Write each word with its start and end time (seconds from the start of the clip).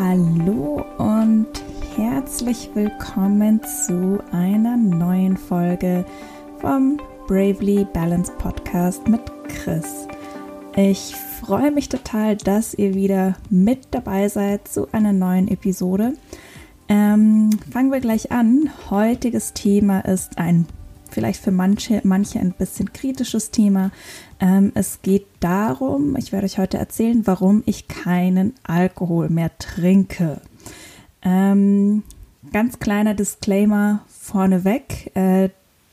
Hallo 0.00 0.84
und 0.98 1.48
herzlich 1.96 2.70
willkommen 2.72 3.60
zu 3.64 4.22
einer 4.30 4.76
neuen 4.76 5.36
Folge 5.36 6.04
vom 6.60 7.00
Bravely 7.26 7.84
Balanced 7.92 8.38
Podcast 8.38 9.08
mit 9.08 9.20
Chris. 9.48 10.06
Ich 10.76 11.16
freue 11.16 11.72
mich 11.72 11.88
total, 11.88 12.36
dass 12.36 12.74
ihr 12.74 12.94
wieder 12.94 13.34
mit 13.50 13.88
dabei 13.90 14.28
seid 14.28 14.68
zu 14.68 14.86
einer 14.92 15.12
neuen 15.12 15.48
Episode. 15.48 16.12
Ähm, 16.88 17.50
fangen 17.68 17.90
wir 17.90 17.98
gleich 17.98 18.30
an. 18.30 18.70
Heutiges 18.90 19.52
Thema 19.52 19.98
ist 20.04 20.38
ein 20.38 20.68
vielleicht 21.18 21.42
für 21.42 21.50
manche, 21.50 22.00
manche 22.04 22.38
ein 22.38 22.52
bisschen 22.52 22.92
kritisches 22.92 23.50
Thema. 23.50 23.90
Ähm, 24.38 24.70
es 24.76 25.02
geht 25.02 25.26
darum, 25.40 26.14
ich 26.16 26.30
werde 26.30 26.44
euch 26.44 26.58
heute 26.58 26.78
erzählen, 26.78 27.26
warum 27.26 27.64
ich 27.66 27.88
keinen 27.88 28.54
Alkohol 28.62 29.28
mehr 29.28 29.50
trinke. 29.58 30.40
Ähm, 31.22 32.04
ganz 32.52 32.78
kleiner 32.78 33.14
Disclaimer 33.14 34.04
vorneweg. 34.06 35.10
Äh, 35.16 35.48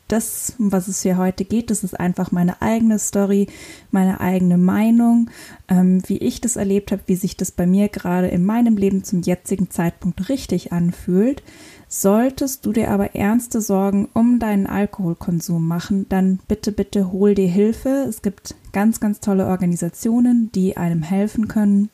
das, 0.09 0.53
um 0.59 0.71
was 0.71 0.87
es 0.87 1.01
hier 1.01 1.17
heute 1.17 1.43
geht, 1.43 1.71
das 1.71 1.83
ist 1.83 1.99
einfach 1.99 2.31
meine 2.31 2.61
eigene 2.61 2.99
Story, 2.99 3.47
meine 3.89 4.19
eigene 4.19 4.59
Meinung, 4.59 5.31
ähm, 5.67 6.03
wie 6.05 6.19
ich 6.19 6.39
das 6.39 6.55
erlebt 6.55 6.91
habe, 6.91 7.01
wie 7.07 7.15
sich 7.15 7.35
das 7.35 7.51
bei 7.51 7.65
mir 7.65 7.89
gerade 7.89 8.27
in 8.27 8.45
meinem 8.45 8.77
Leben 8.77 9.03
zum 9.03 9.23
jetzigen 9.23 9.71
Zeitpunkt 9.71 10.29
richtig 10.29 10.71
anfühlt. 10.71 11.41
Solltest 11.87 12.65
du 12.65 12.73
dir 12.73 12.89
aber 12.91 13.15
ernste 13.15 13.61
Sorgen 13.61 14.09
um 14.13 14.39
deinen 14.39 14.67
Alkoholkonsum 14.67 15.67
machen, 15.67 16.07
dann 16.09 16.39
bitte, 16.47 16.71
bitte 16.71 17.11
hol 17.11 17.35
dir 17.35 17.47
Hilfe. 17.47 18.05
Es 18.09 18.21
gibt 18.21 18.55
ganz, 18.73 18.99
ganz 18.99 19.19
tolle 19.19 19.45
Organisationen, 19.45 20.51
die 20.53 20.77
einem 20.77 21.03
helfen 21.03 21.47
können. 21.47 21.89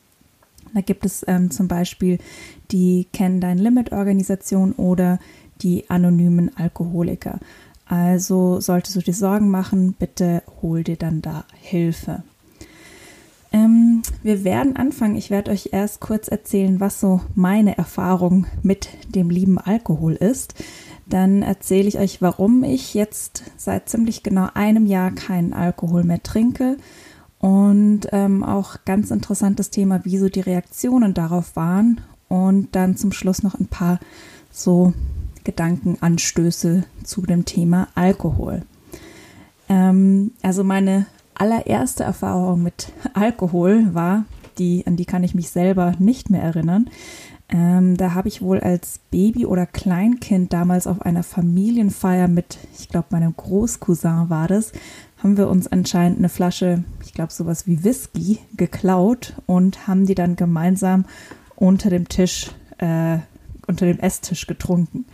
Da 0.73 0.81
gibt 0.81 1.06
es 1.06 1.25
ähm, 1.28 1.52
zum 1.52 1.67
Beispiel 1.67 2.19
die 2.72 3.08
Kenn 3.12 3.42
Dein 3.42 3.58
Limit 3.58 3.92
Organisation 3.92 4.72
oder 4.73 5.19
die 5.62 5.89
anonymen 5.89 6.56
Alkoholiker. 6.56 7.39
Also 7.86 8.62
solltest 8.62 8.95
du 8.95 9.02
dir 9.02 9.14
Sorgen 9.14 9.52
machen, 9.52 9.94
bitte 10.00 10.44
hol 10.62 10.84
dir 10.84 10.95
dann 10.95 11.22
da 11.22 11.44
Hilfe. 11.59 12.23
Wir 14.23 14.44
werden 14.44 14.75
anfangen. 14.75 15.16
Ich 15.16 15.31
werde 15.31 15.52
euch 15.52 15.69
erst 15.72 16.00
kurz 16.00 16.27
erzählen, 16.27 16.80
was 16.80 17.00
so 17.00 17.22
meine 17.33 17.77
Erfahrung 17.77 18.45
mit 18.61 18.89
dem 19.16 19.30
lieben 19.30 19.58
Alkohol 19.58 20.13
ist. 20.13 20.53
Dann 21.08 21.41
erzähle 21.41 21.88
ich 21.88 21.97
euch, 21.97 22.22
warum 22.22 22.63
ich 22.63 22.94
jetzt 22.94 23.44
seit 23.58 23.89
ziemlich 23.89 24.22
genau 24.22 24.47
einem 24.53 24.86
Jahr 24.86 25.11
keinen 25.11 25.53
Alkohol 25.53 26.03
mehr 26.03 26.22
trinke. 26.22 26.78
Und 27.39 28.02
ähm, 28.11 28.44
auch 28.44 28.78
ganz 28.86 29.09
interessantes 29.09 29.72
Thema, 29.72 30.05
wie 30.05 30.19
so 30.19 30.30
die 30.30 30.41
Reaktionen 30.41 31.16
darauf 31.16 31.56
waren. 31.56 32.02
Und 32.28 32.75
dann 32.75 32.95
zum 32.95 33.11
Schluss 33.11 33.41
noch 33.41 33.56
ein 33.59 33.66
paar 33.66 34.00
so 34.52 34.94
Gedankenanstöße 35.44 36.83
zu 37.03 37.22
dem 37.23 37.45
Thema 37.45 37.88
Alkohol. 37.95 38.61
Ähm, 39.67 40.31
also 40.44 40.63
meine 40.63 41.08
allererste 41.36 42.04
Erfahrung 42.04 42.64
mit 42.64 42.92
Alkohol 43.14 43.94
war, 43.94 44.26
die, 44.58 44.86
an 44.86 44.96
die 44.96 45.06
kann 45.06 45.24
ich 45.24 45.36
mich 45.36 45.50
selber 45.50 45.94
nicht 46.00 46.30
mehr 46.30 46.42
erinnern. 46.42 46.90
Ähm, 47.50 47.98
da 47.98 48.14
habe 48.14 48.30
ich 48.30 48.42
wohl 48.42 48.62
als 48.62 49.00
Baby 49.12 49.46
oder 49.46 49.66
Kleinkind 49.66 50.54
damals 50.54 50.88
auf 50.88 51.02
einer 51.02 51.24
Familienfeier 51.24 52.28
mit, 52.28 52.58
ich 52.80 52.88
glaube, 52.88 53.08
meinem 53.09 53.36
Großcousin 53.36 54.30
war 54.30 54.48
das, 54.48 54.72
haben 55.22 55.38
wir 55.38 55.50
uns 55.50 55.68
anscheinend 55.68 56.20
eine 56.20 56.30
Flasche, 56.30 56.84
ich 57.04 57.14
glaube, 57.14 57.34
sowas 57.34 57.68
wie 57.68 57.84
Whisky 57.84 58.40
geklaut 58.56 59.34
und 59.48 59.88
haben 59.88 60.06
die 60.06 60.16
dann 60.16 60.38
gemeinsam 60.38 61.06
unter 61.56 61.90
dem 61.90 62.08
Tisch 62.08 62.52
äh, 62.78 63.18
unter 63.67 63.86
dem 63.86 64.00
Esstisch 64.00 64.47
getrunken. 64.47 65.06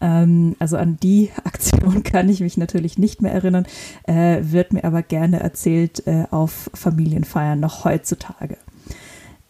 Ähm, 0.00 0.56
also 0.58 0.76
an 0.76 0.98
die 1.02 1.30
Aktion 1.44 2.02
kann 2.02 2.28
ich 2.28 2.40
mich 2.40 2.56
natürlich 2.56 2.98
nicht 2.98 3.22
mehr 3.22 3.32
erinnern, 3.32 3.66
äh, 4.04 4.38
wird 4.42 4.72
mir 4.72 4.84
aber 4.84 5.02
gerne 5.02 5.40
erzählt 5.40 6.06
äh, 6.06 6.24
auf 6.30 6.70
Familienfeiern 6.74 7.60
noch 7.60 7.84
heutzutage. 7.84 8.56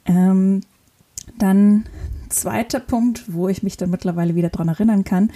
Ähm, 0.04 0.60
dann 1.38 1.84
zweiter 2.28 2.80
Punkt, 2.80 3.24
wo 3.32 3.48
ich 3.48 3.62
mich 3.62 3.76
dann 3.76 3.90
mittlerweile 3.90 4.34
wieder 4.34 4.48
dran 4.48 4.68
erinnern 4.68 5.04
kann, 5.04 5.30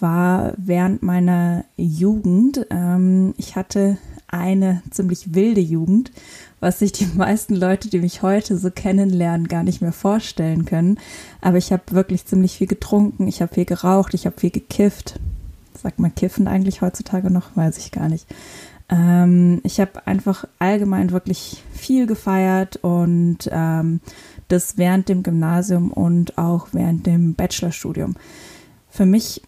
war 0.00 0.54
während 0.56 1.02
meiner 1.02 1.64
Jugend. 1.76 2.66
Ähm, 2.70 3.34
ich 3.36 3.56
hatte 3.56 3.98
eine 4.32 4.82
ziemlich 4.90 5.34
wilde 5.34 5.60
Jugend, 5.60 6.10
was 6.58 6.80
sich 6.80 6.92
die 6.92 7.06
meisten 7.14 7.54
Leute, 7.54 7.88
die 7.88 8.00
mich 8.00 8.22
heute 8.22 8.56
so 8.58 8.70
kennenlernen, 8.70 9.46
gar 9.46 9.62
nicht 9.62 9.80
mehr 9.80 9.92
vorstellen 9.92 10.64
können. 10.64 10.98
Aber 11.40 11.58
ich 11.58 11.72
habe 11.72 11.82
wirklich 11.90 12.24
ziemlich 12.26 12.56
viel 12.56 12.66
getrunken, 12.66 13.28
ich 13.28 13.40
habe 13.40 13.54
viel 13.54 13.66
geraucht, 13.66 14.14
ich 14.14 14.26
habe 14.26 14.40
viel 14.40 14.50
gekifft. 14.50 15.20
Sagt 15.80 15.98
man 15.98 16.14
Kiffen 16.14 16.48
eigentlich 16.48 16.80
heutzutage 16.80 17.30
noch? 17.30 17.56
Weiß 17.56 17.78
ich 17.78 17.92
gar 17.92 18.08
nicht. 18.08 18.26
Ähm, 18.88 19.60
ich 19.64 19.80
habe 19.80 20.06
einfach 20.06 20.44
allgemein 20.58 21.12
wirklich 21.12 21.62
viel 21.72 22.06
gefeiert 22.06 22.76
und 22.76 23.38
ähm, 23.50 24.00
das 24.48 24.76
während 24.76 25.08
dem 25.08 25.22
Gymnasium 25.22 25.90
und 25.90 26.36
auch 26.36 26.68
während 26.72 27.06
dem 27.06 27.34
Bachelorstudium. 27.34 28.16
Für 28.90 29.06
mich 29.06 29.42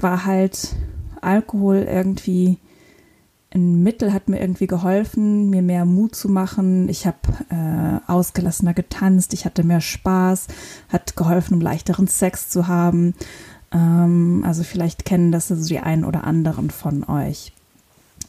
war 0.00 0.24
halt 0.24 0.74
Alkohol 1.20 1.86
irgendwie 1.88 2.58
ein 3.54 3.82
Mittel 3.82 4.12
hat 4.12 4.28
mir 4.28 4.40
irgendwie 4.40 4.66
geholfen, 4.66 5.48
mir 5.48 5.62
mehr 5.62 5.84
Mut 5.84 6.14
zu 6.16 6.28
machen. 6.28 6.88
Ich 6.88 7.06
habe 7.06 7.18
äh, 7.50 8.10
ausgelassener 8.10 8.74
getanzt, 8.74 9.32
ich 9.32 9.44
hatte 9.44 9.62
mehr 9.62 9.80
Spaß, 9.80 10.48
hat 10.88 11.16
geholfen, 11.16 11.54
um 11.54 11.60
leichteren 11.60 12.08
Sex 12.08 12.48
zu 12.48 12.66
haben. 12.66 13.14
Ähm, 13.72 14.42
also 14.44 14.64
vielleicht 14.64 15.04
kennen 15.04 15.30
das 15.30 15.50
also 15.50 15.66
die 15.68 15.78
einen 15.78 16.04
oder 16.04 16.24
anderen 16.24 16.70
von 16.70 17.04
euch. 17.04 17.52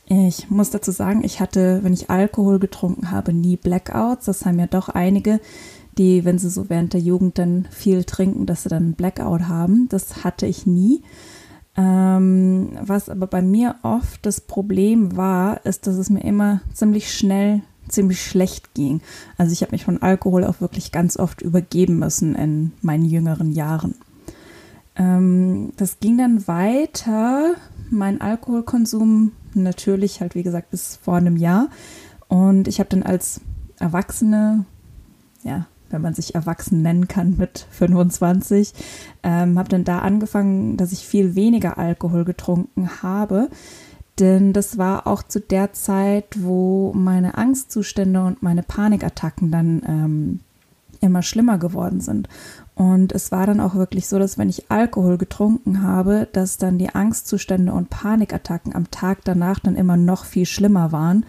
Ich 0.08 0.52
muss 0.52 0.70
dazu 0.70 0.92
sagen, 0.92 1.24
ich 1.24 1.40
hatte, 1.40 1.80
wenn 1.82 1.94
ich 1.94 2.12
Alkohol 2.12 2.60
getrunken 2.60 3.10
habe, 3.10 3.34
nie 3.34 3.58
Blackouts. 3.58 4.26
Das 4.26 4.46
haben 4.46 4.60
ja 4.60 4.68
doch 4.68 4.90
einige, 4.90 5.40
die, 5.98 6.26
wenn 6.26 6.38
sie 6.38 6.50
so 6.50 6.70
während 6.70 6.94
der 6.94 7.02
Jugend 7.02 7.40
dann 7.40 7.68
viel 7.72 8.04
trinken, 8.04 8.46
dass 8.46 8.64
sie 8.64 8.70
dann 8.70 8.94
Blackout 8.94 9.48
haben. 9.48 9.88
Das 9.90 10.24
hatte 10.24 10.46
ich 10.46 10.68
nie. 10.68 11.02
Ähm, 11.78 12.70
was 12.82 13.10
aber 13.10 13.28
bei 13.28 13.42
mir 13.42 13.76
oft 13.84 14.26
das 14.26 14.42
Problem 14.42 15.18
war, 15.18 15.66
ist, 15.66 15.88
dass 15.88 15.96
es 15.96 16.10
mir 16.10 16.24
immer 16.24 16.62
ziemlich 16.74 17.14
schnell 17.14 17.62
ziemlich 17.88 18.24
schlecht 18.24 18.74
ging. 18.74 19.02
Also 19.38 19.54
ich 19.54 19.62
habe 19.62 19.72
mich 19.72 19.86
von 19.86 20.02
Alkohol 20.02 20.44
auch 20.44 20.62
wirklich 20.62 20.92
ganz 20.92 21.18
oft 21.18 21.42
übergeben 21.42 22.00
müssen 22.00 22.36
in 22.36 22.72
meinen 22.82 23.06
jüngeren 23.06 23.52
Jahren. 23.52 23.96
Ähm, 24.96 25.72
das 25.78 26.00
ging 26.00 26.18
dann 26.18 26.48
weiter, 26.48 27.54
mein 27.90 28.22
Alkoholkonsum 28.22 29.34
natürlich 29.54 30.22
halt 30.22 30.36
wie 30.36 30.44
gesagt 30.44 30.72
bis 30.72 30.98
vor 30.98 31.16
einem 31.16 31.38
Jahr. 31.38 31.70
Und 32.28 32.68
ich 32.68 32.80
habe 32.80 32.90
dann 32.90 33.04
als 33.04 33.42
Erwachsene, 33.80 34.66
ja, 35.44 35.68
wenn 35.90 36.02
man 36.02 36.14
sich 36.14 36.36
erwachsen 36.36 36.82
nennen 36.82 37.08
kann 37.08 37.36
mit 37.38 37.68
25. 37.72 38.74
Ähm, 39.24 39.58
habe 39.58 39.70
dann 39.70 39.84
da 39.84 40.00
angefangen, 40.00 40.78
dass 40.78 40.92
ich 40.92 41.06
viel 41.06 41.36
weniger 41.36 41.78
Alkohol 41.78 42.26
getrunken 42.26 43.02
habe. 43.02 43.50
Denn 44.20 44.54
das 44.54 44.78
war 44.78 45.08
auch 45.08 45.24
zu 45.24 45.42
der 45.42 45.74
Zeit, 45.74 46.26
wo 46.38 46.94
meine 46.94 47.38
Angstzustände 47.38 48.24
und 48.24 48.42
meine 48.42 48.64
Panikattacken 48.64 49.52
dann 49.52 49.82
ähm, 49.88 50.40
immer 51.02 51.22
schlimmer 51.22 51.58
geworden 51.58 52.00
sind. 52.00 52.30
Und 52.76 53.14
es 53.14 53.32
war 53.32 53.46
dann 53.46 53.62
auch 53.62 53.76
wirklich 53.76 54.08
so, 54.08 54.20
dass 54.20 54.38
wenn 54.38 54.50
ich 54.50 54.70
Alkohol 54.70 55.18
getrunken 55.18 55.82
habe, 55.82 56.28
dass 56.34 56.58
dann 56.58 56.78
die 56.78 56.94
Angstzustände 56.94 57.72
und 57.72 57.90
Panikattacken 57.90 58.76
am 58.76 58.92
Tag 58.92 59.20
danach 59.24 59.60
dann 59.60 59.76
immer 59.76 59.96
noch 59.96 60.26
viel 60.26 60.46
schlimmer 60.46 60.92
waren 60.92 61.26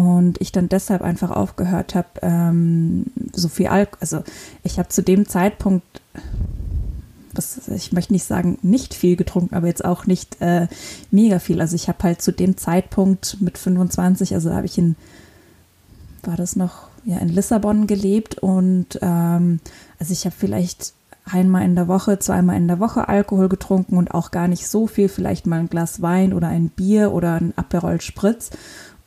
und 0.00 0.40
ich 0.40 0.50
dann 0.50 0.70
deshalb 0.70 1.02
einfach 1.02 1.30
aufgehört 1.30 1.94
habe, 1.94 2.08
ähm, 2.22 3.04
so 3.34 3.48
viel 3.48 3.66
Alkohol, 3.66 3.98
also 4.00 4.22
ich 4.62 4.78
habe 4.78 4.88
zu 4.88 5.02
dem 5.02 5.28
Zeitpunkt, 5.28 6.00
was, 7.34 7.68
ich 7.68 7.92
möchte 7.92 8.14
nicht 8.14 8.24
sagen, 8.24 8.56
nicht 8.62 8.94
viel 8.94 9.16
getrunken, 9.16 9.54
aber 9.54 9.66
jetzt 9.66 9.84
auch 9.84 10.06
nicht 10.06 10.40
äh, 10.40 10.68
mega 11.10 11.38
viel. 11.38 11.60
Also 11.60 11.76
ich 11.76 11.88
habe 11.88 12.02
halt 12.02 12.22
zu 12.22 12.32
dem 12.32 12.56
Zeitpunkt 12.56 13.36
mit 13.42 13.58
25, 13.58 14.32
also 14.32 14.54
habe 14.54 14.64
ich 14.64 14.78
in, 14.78 14.96
war 16.22 16.36
das 16.36 16.56
noch, 16.56 16.88
ja, 17.04 17.18
in 17.18 17.28
Lissabon 17.28 17.86
gelebt 17.86 18.38
und 18.38 18.98
ähm, 19.02 19.60
also 19.98 20.14
ich 20.14 20.24
habe 20.24 20.34
vielleicht 20.38 20.94
einmal 21.26 21.64
in 21.64 21.74
der 21.74 21.88
Woche, 21.88 22.18
zweimal 22.20 22.56
in 22.56 22.68
der 22.68 22.80
Woche 22.80 23.06
Alkohol 23.06 23.50
getrunken 23.50 23.98
und 23.98 24.14
auch 24.14 24.30
gar 24.30 24.48
nicht 24.48 24.66
so 24.66 24.86
viel, 24.86 25.10
vielleicht 25.10 25.46
mal 25.46 25.60
ein 25.60 25.68
Glas 25.68 26.00
Wein 26.00 26.32
oder 26.32 26.48
ein 26.48 26.70
Bier 26.70 27.12
oder 27.12 27.34
ein 27.34 27.52
Aperol 27.56 28.00
Spritz 28.00 28.50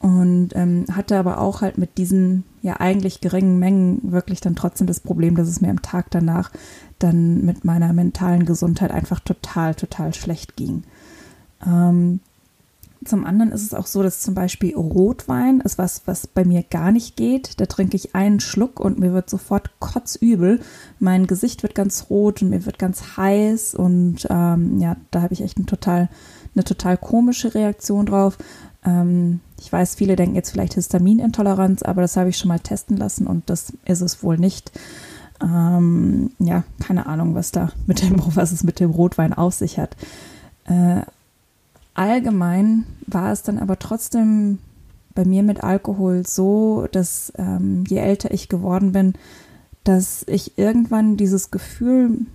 und 0.04 0.50
ähm, 0.54 0.84
hatte 0.92 1.18
aber 1.18 1.40
auch 1.40 1.62
halt 1.62 1.78
mit 1.78 1.98
diesen 1.98 2.44
ja 2.62 2.74
eigentlich 2.82 3.22
geringen 3.22 3.58
Mengen 3.58 4.12
wirklich 4.12 4.42
dann 4.42 4.54
trotzdem 4.54 4.86
das 4.86 5.00
Problem, 5.00 5.38
dass 5.38 5.48
es 5.48 5.62
mir 5.62 5.70
am 5.70 5.82
Tag 5.82 6.12
danach 6.12 6.52
dann 7.00 7.46
mit 7.46 7.64
meiner 7.64 7.94
mentalen 7.94 8.46
Gesundheit 8.46 8.92
einfach 8.92 9.22
total, 9.22 9.76
total 9.76 10.14
schlecht 10.14 10.58
ging. 10.58 10.84
Ähm, 11.66 12.20
Zum 13.06 13.26
anderen 13.26 13.52
ist 13.52 13.64
es 13.64 13.74
auch 13.74 13.88
so, 13.88 14.04
dass 14.04 14.22
zum 14.22 14.34
Beispiel 14.34 14.76
Rotwein 14.76 15.62
ist 15.62 15.78
was, 15.78 16.04
was 16.06 16.28
bei 16.28 16.46
mir 16.46 16.64
gar 16.64 16.92
nicht 16.92 17.16
geht. 17.16 17.60
Da 17.60 17.66
trinke 17.66 17.96
ich 17.96 18.16
einen 18.16 18.40
Schluck 18.40 18.80
und 18.80 19.00
mir 19.00 19.14
wird 19.14 19.30
sofort 19.30 19.72
kotzübel. 19.80 20.60
Mein 21.00 21.28
Gesicht 21.28 21.64
wird 21.64 21.76
ganz 21.76 22.08
rot 22.10 22.42
und 22.42 22.50
mir 22.50 22.66
wird 22.66 22.80
ganz 22.80 23.18
heiß 23.18 23.76
und 23.76 24.28
ähm, 24.30 24.80
ja, 24.80 24.98
da 25.12 25.22
habe 25.22 25.34
ich 25.34 25.42
echt 25.42 25.58
ein 25.60 25.66
total, 25.66 26.10
eine 26.56 26.64
total 26.64 26.98
komische 26.98 27.54
Reaktion 27.56 28.06
drauf. 28.06 28.38
Ähm, 28.86 29.40
ich 29.60 29.72
weiß, 29.72 29.96
viele 29.96 30.16
denken 30.16 30.36
jetzt 30.36 30.52
vielleicht 30.52 30.74
Histaminintoleranz, 30.74 31.84
aber 31.84 32.02
das 32.02 32.18
habe 32.18 32.30
ich 32.30 32.38
schon 32.38 32.50
mal 32.50 32.60
testen 32.60 32.98
lassen 32.98 33.28
und 33.28 33.50
das 33.50 33.74
ist 33.86 34.02
es 34.02 34.24
wohl 34.24 34.38
nicht. 34.38 34.72
Ähm, 35.42 36.32
ja, 36.40 36.64
keine 36.80 37.06
Ahnung, 37.06 37.36
was 37.36 37.52
da 37.52 37.72
mit 37.88 38.02
dem, 38.02 38.16
was 38.36 38.52
es 38.52 38.64
mit 38.64 38.80
dem 38.80 38.92
Rotwein 38.92 39.34
auf 39.34 39.54
sich 39.54 39.80
hat. 39.80 39.96
Äh, 40.66 41.02
Allgemein 41.94 42.86
war 43.06 43.32
es 43.32 43.44
dann 43.44 43.60
aber 43.60 43.78
trotzdem 43.78 44.60
bei 45.14 45.26
mir 45.26 45.44
mit 45.44 45.64
Alkohol 45.64 46.26
so, 46.26 46.88
dass 46.92 47.32
ähm, 47.38 47.84
je 47.88 47.98
älter 47.98 48.32
ich 48.32 48.50
geworden 48.50 48.92
bin, 48.94 49.14
dass 49.84 50.24
ich 50.28 50.58
irgendwann 50.58 51.18
dieses 51.18 51.52
Gefühl, 51.52 52.26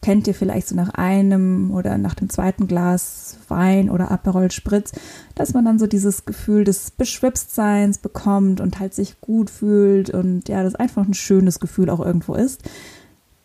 kennt 0.00 0.26
ihr 0.26 0.34
vielleicht 0.34 0.68
so 0.68 0.76
nach 0.76 0.90
einem 0.90 1.70
oder 1.70 1.98
nach 1.98 2.14
dem 2.14 2.28
zweiten 2.28 2.66
Glas 2.66 3.38
Wein 3.48 3.90
oder 3.90 4.10
Aperol 4.10 4.50
Spritz, 4.50 4.92
dass 5.34 5.54
man 5.54 5.64
dann 5.64 5.78
so 5.78 5.86
dieses 5.86 6.24
Gefühl 6.24 6.64
des 6.64 6.90
Beschwipstseins 6.90 7.98
bekommt 7.98 8.60
und 8.60 8.80
halt 8.80 8.94
sich 8.94 9.20
gut 9.20 9.50
fühlt 9.50 10.10
und 10.10 10.48
ja, 10.48 10.62
das 10.62 10.74
einfach 10.74 11.06
ein 11.06 11.14
schönes 11.14 11.58
Gefühl 11.58 11.90
auch 11.90 12.00
irgendwo 12.00 12.34
ist, 12.34 12.62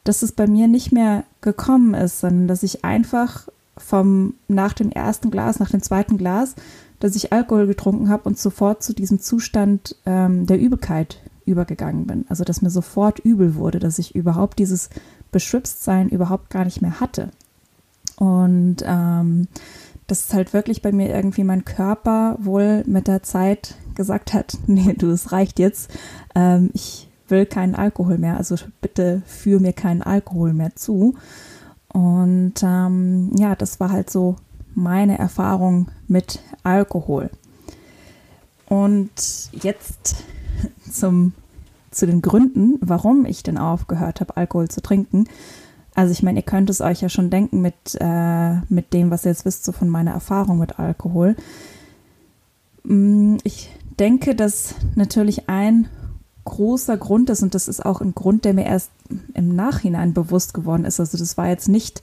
dass 0.04 0.22
es 0.22 0.32
bei 0.34 0.48
mir 0.48 0.68
nicht 0.68 0.92
mehr 0.92 1.24
gekommen 1.42 1.94
ist, 1.94 2.20
sondern 2.20 2.48
dass 2.48 2.64
ich 2.64 2.84
einfach 2.84 3.48
vom 3.80 4.36
nach 4.48 4.74
dem 4.74 4.92
ersten 4.92 5.32
Glas, 5.32 5.60
nach 5.60 5.72
dem 5.72 5.82
zweiten 5.82 6.18
Glas, 6.18 6.56
dass 7.00 7.16
ich 7.16 7.34
Alkohol 7.34 7.68
getrunken 7.68 8.10
habe 8.10 8.24
und 8.24 8.38
sofort 8.38 8.84
zu 8.84 8.94
diesem 8.94 9.20
Zustand 9.20 9.96
ähm, 10.06 10.46
der 10.46 10.60
Übelkeit 10.60 11.22
übergegangen 11.46 12.06
bin. 12.06 12.26
Also 12.30 12.44
dass 12.44 12.62
mir 12.62 12.70
sofort 12.70 13.20
übel 13.20 13.56
wurde, 13.56 13.80
dass 13.80 14.00
ich 14.00 14.16
überhaupt 14.16 14.60
dieses 14.60 14.90
Beschwipstsein 15.32 16.10
überhaupt 16.10 16.50
gar 16.50 16.66
nicht 16.66 16.82
mehr 16.82 17.00
hatte. 17.00 17.30
Und 18.18 18.78
ähm, 18.86 19.48
das 20.08 20.22
ist 20.22 20.34
halt 20.34 20.54
wirklich 20.54 20.82
bei 20.82 20.92
mir 20.92 21.10
irgendwie 21.10 21.44
mein 21.44 21.66
Körper 21.66 22.38
wohl 22.40 22.84
mit 22.86 23.08
der 23.08 23.24
Zeit 23.24 23.76
gesagt 23.96 24.34
hat, 24.34 24.58
nee, 24.68 24.94
du, 24.98 25.10
es 25.10 25.32
reicht 25.32 25.60
jetzt. 25.60 25.92
Ähm, 26.36 26.72
ich 26.74 27.10
will 27.28 27.46
keinen 27.46 27.76
Alkohol 27.76 28.18
mehr, 28.18 28.38
also 28.38 28.56
bitte 28.82 29.22
führ 29.26 29.60
mir 29.60 29.74
keinen 29.74 30.02
Alkohol 30.02 30.54
mehr 30.54 30.76
zu. 30.76 31.16
Und 32.00 32.54
ähm, 32.64 33.32
ja, 33.38 33.56
das 33.56 33.82
war 33.82 33.92
halt 33.92 34.10
so 34.10 34.38
meine 34.74 35.20
Erfahrung 35.20 35.90
mit 36.08 36.40
Alkohol. 36.64 37.30
Und 38.70 39.12
jetzt 39.52 40.24
zum, 40.90 41.34
zu 41.92 42.08
den 42.08 42.22
Gründen, 42.22 42.78
warum 42.80 43.26
ich 43.26 43.44
denn 43.44 43.58
aufgehört 43.58 44.22
habe, 44.22 44.38
Alkohol 44.38 44.70
zu 44.70 44.82
trinken. 44.82 45.28
Also 45.94 46.14
ich 46.14 46.24
meine, 46.24 46.40
ihr 46.40 46.46
könnt 46.46 46.70
es 46.70 46.80
euch 46.80 47.02
ja 47.02 47.10
schon 47.10 47.30
denken 47.30 47.60
mit, 47.60 47.76
äh, 48.00 48.60
mit 48.70 48.94
dem, 48.94 49.12
was 49.12 49.26
ihr 49.26 49.32
jetzt 49.32 49.44
wisst, 49.44 49.66
so 49.66 49.74
von 49.74 49.90
meiner 49.90 50.12
Erfahrung 50.12 50.58
mit 50.58 50.80
Alkohol. 50.80 51.36
Mm, 52.86 53.36
ich 53.44 53.76
denke, 54.00 54.36
dass 54.36 54.76
natürlich 54.96 55.50
ein 55.50 55.90
großer 56.50 56.98
Grund 56.98 57.30
ist 57.30 57.42
und 57.42 57.56
das 57.56 57.68
ist 57.68 57.86
auch 57.86 58.02
ein 58.02 58.14
Grund, 58.14 58.44
der 58.44 58.54
mir 58.54 58.66
erst 58.66 58.92
im 59.34 59.56
Nachhinein 59.56 60.14
bewusst 60.14 60.54
geworden 60.54 60.86
ist. 60.86 61.00
Also 61.00 61.18
das 61.18 61.38
war 61.38 61.48
jetzt 61.48 61.70
nicht 61.70 62.02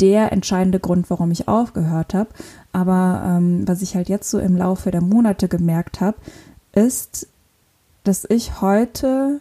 der 0.00 0.32
entscheidende 0.32 0.80
Grund, 0.80 1.08
warum 1.10 1.30
ich 1.30 1.46
aufgehört 1.46 2.12
habe. 2.12 2.30
Aber 2.72 3.22
ähm, 3.24 3.66
was 3.68 3.82
ich 3.82 3.94
halt 3.94 4.08
jetzt 4.08 4.30
so 4.30 4.38
im 4.38 4.56
Laufe 4.56 4.90
der 4.90 5.02
Monate 5.02 5.46
gemerkt 5.48 6.00
habe, 6.00 6.16
ist, 6.72 7.28
dass 8.02 8.26
ich 8.28 8.60
heute 8.60 9.40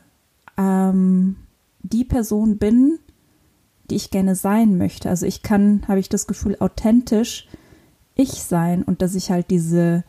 ähm, 0.57 1.37
die 1.81 2.03
Person 2.03 2.57
bin, 2.57 2.99
die 3.89 3.95
ich 3.95 4.11
gerne 4.11 4.35
sein 4.35 4.77
möchte. 4.77 5.09
Also 5.09 5.25
ich 5.25 5.41
kann, 5.41 5.83
habe 5.87 5.99
ich 5.99 6.09
das 6.09 6.27
Gefühl, 6.27 6.57
authentisch 6.59 7.47
ich 8.15 8.43
sein 8.43 8.83
und 8.83 9.01
dass 9.01 9.15
ich 9.15 9.31
halt 9.31 9.49
diese 9.49 10.03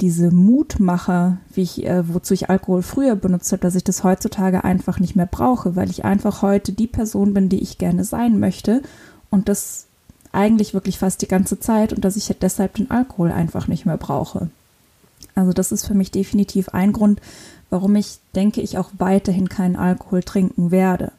diese 0.00 0.30
Mutmacher, 0.30 1.38
wie 1.54 1.62
ich, 1.62 1.86
äh, 1.86 2.12
wozu 2.12 2.34
ich 2.34 2.50
Alkohol 2.50 2.82
früher 2.82 3.16
benutzt 3.16 3.50
habe, 3.52 3.62
dass 3.62 3.74
ich 3.74 3.84
das 3.84 4.04
heutzutage 4.04 4.64
einfach 4.64 5.00
nicht 5.00 5.16
mehr 5.16 5.26
brauche, 5.26 5.74
weil 5.74 5.90
ich 5.90 6.04
einfach 6.04 6.42
heute 6.42 6.72
die 6.72 6.86
Person 6.86 7.32
bin, 7.32 7.48
die 7.48 7.62
ich 7.62 7.78
gerne 7.78 8.04
sein 8.04 8.38
möchte 8.38 8.82
und 9.30 9.48
das 9.48 9.86
eigentlich 10.32 10.74
wirklich 10.74 10.98
fast 10.98 11.22
die 11.22 11.28
ganze 11.28 11.58
Zeit 11.58 11.94
und 11.94 12.04
dass 12.04 12.16
ich 12.16 12.34
deshalb 12.40 12.74
den 12.74 12.90
Alkohol 12.90 13.32
einfach 13.32 13.68
nicht 13.68 13.86
mehr 13.86 13.96
brauche. 13.96 14.50
Also 15.34 15.52
das 15.52 15.72
ist 15.72 15.86
für 15.86 15.94
mich 15.94 16.10
definitiv 16.10 16.70
ein 16.70 16.92
Grund, 16.92 17.20
warum 17.70 17.96
ich 17.96 18.18
denke, 18.34 18.60
ich 18.60 18.76
auch 18.76 18.90
weiterhin 18.98 19.48
keinen 19.48 19.76
Alkohol 19.76 20.22
trinken 20.22 20.70
werde. 20.70 21.12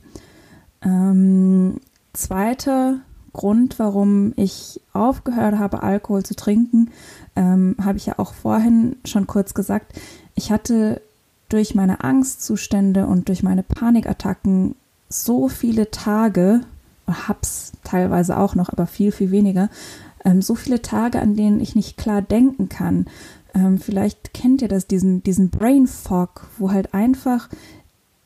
Ähm, 0.83 1.81
zweiter 2.13 2.99
Grund, 3.37 3.79
warum 3.79 4.33
ich 4.35 4.81
aufgehört 4.91 5.57
habe, 5.57 5.83
Alkohol 5.83 6.23
zu 6.23 6.35
trinken, 6.35 6.89
ähm, 7.35 7.77
habe 7.81 7.97
ich 7.97 8.07
ja 8.07 8.15
auch 8.17 8.33
vorhin 8.33 8.97
schon 9.05 9.27
kurz 9.27 9.53
gesagt. 9.53 9.93
Ich 10.35 10.51
hatte 10.51 11.01
durch 11.47 11.75
meine 11.75 12.03
Angstzustände 12.03 13.05
und 13.05 13.29
durch 13.29 13.43
meine 13.43 13.63
Panikattacken 13.63 14.75
so 15.07 15.47
viele 15.47 15.91
Tage, 15.91 16.61
hab's 17.07 17.71
teilweise 17.85 18.37
auch 18.37 18.55
noch, 18.55 18.69
aber 18.69 18.87
viel, 18.87 19.13
viel 19.13 19.31
weniger, 19.31 19.69
ähm, 20.25 20.41
so 20.41 20.55
viele 20.55 20.81
Tage, 20.81 21.21
an 21.21 21.35
denen 21.35 21.61
ich 21.61 21.75
nicht 21.75 21.95
klar 21.95 22.21
denken 22.21 22.67
kann. 22.67 23.05
Ähm, 23.53 23.77
vielleicht 23.77 24.33
kennt 24.33 24.61
ihr 24.61 24.67
das, 24.67 24.87
diesen, 24.87 25.23
diesen 25.23 25.49
Brain 25.49 25.87
Fog, 25.87 26.47
wo 26.57 26.71
halt 26.71 26.93
einfach 26.93 27.49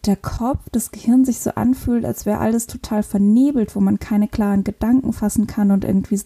der 0.05 0.15
Kopf, 0.15 0.69
das 0.71 0.91
Gehirn 0.91 1.25
sich 1.25 1.39
so 1.39 1.51
anfühlt, 1.51 2.05
als 2.05 2.25
wäre 2.25 2.39
alles 2.39 2.67
total 2.67 3.03
vernebelt, 3.03 3.75
wo 3.75 3.79
man 3.79 3.99
keine 3.99 4.27
klaren 4.27 4.63
Gedanken 4.63 5.13
fassen 5.13 5.47
kann 5.47 5.71
und 5.71 5.85
irgendwie 5.85 6.19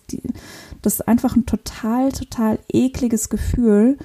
das 0.81 0.93
ist 0.93 1.07
einfach 1.07 1.35
ein 1.35 1.45
total, 1.45 2.11
total 2.11 2.59
ekliges 2.69 3.29
Gefühl. 3.29 3.97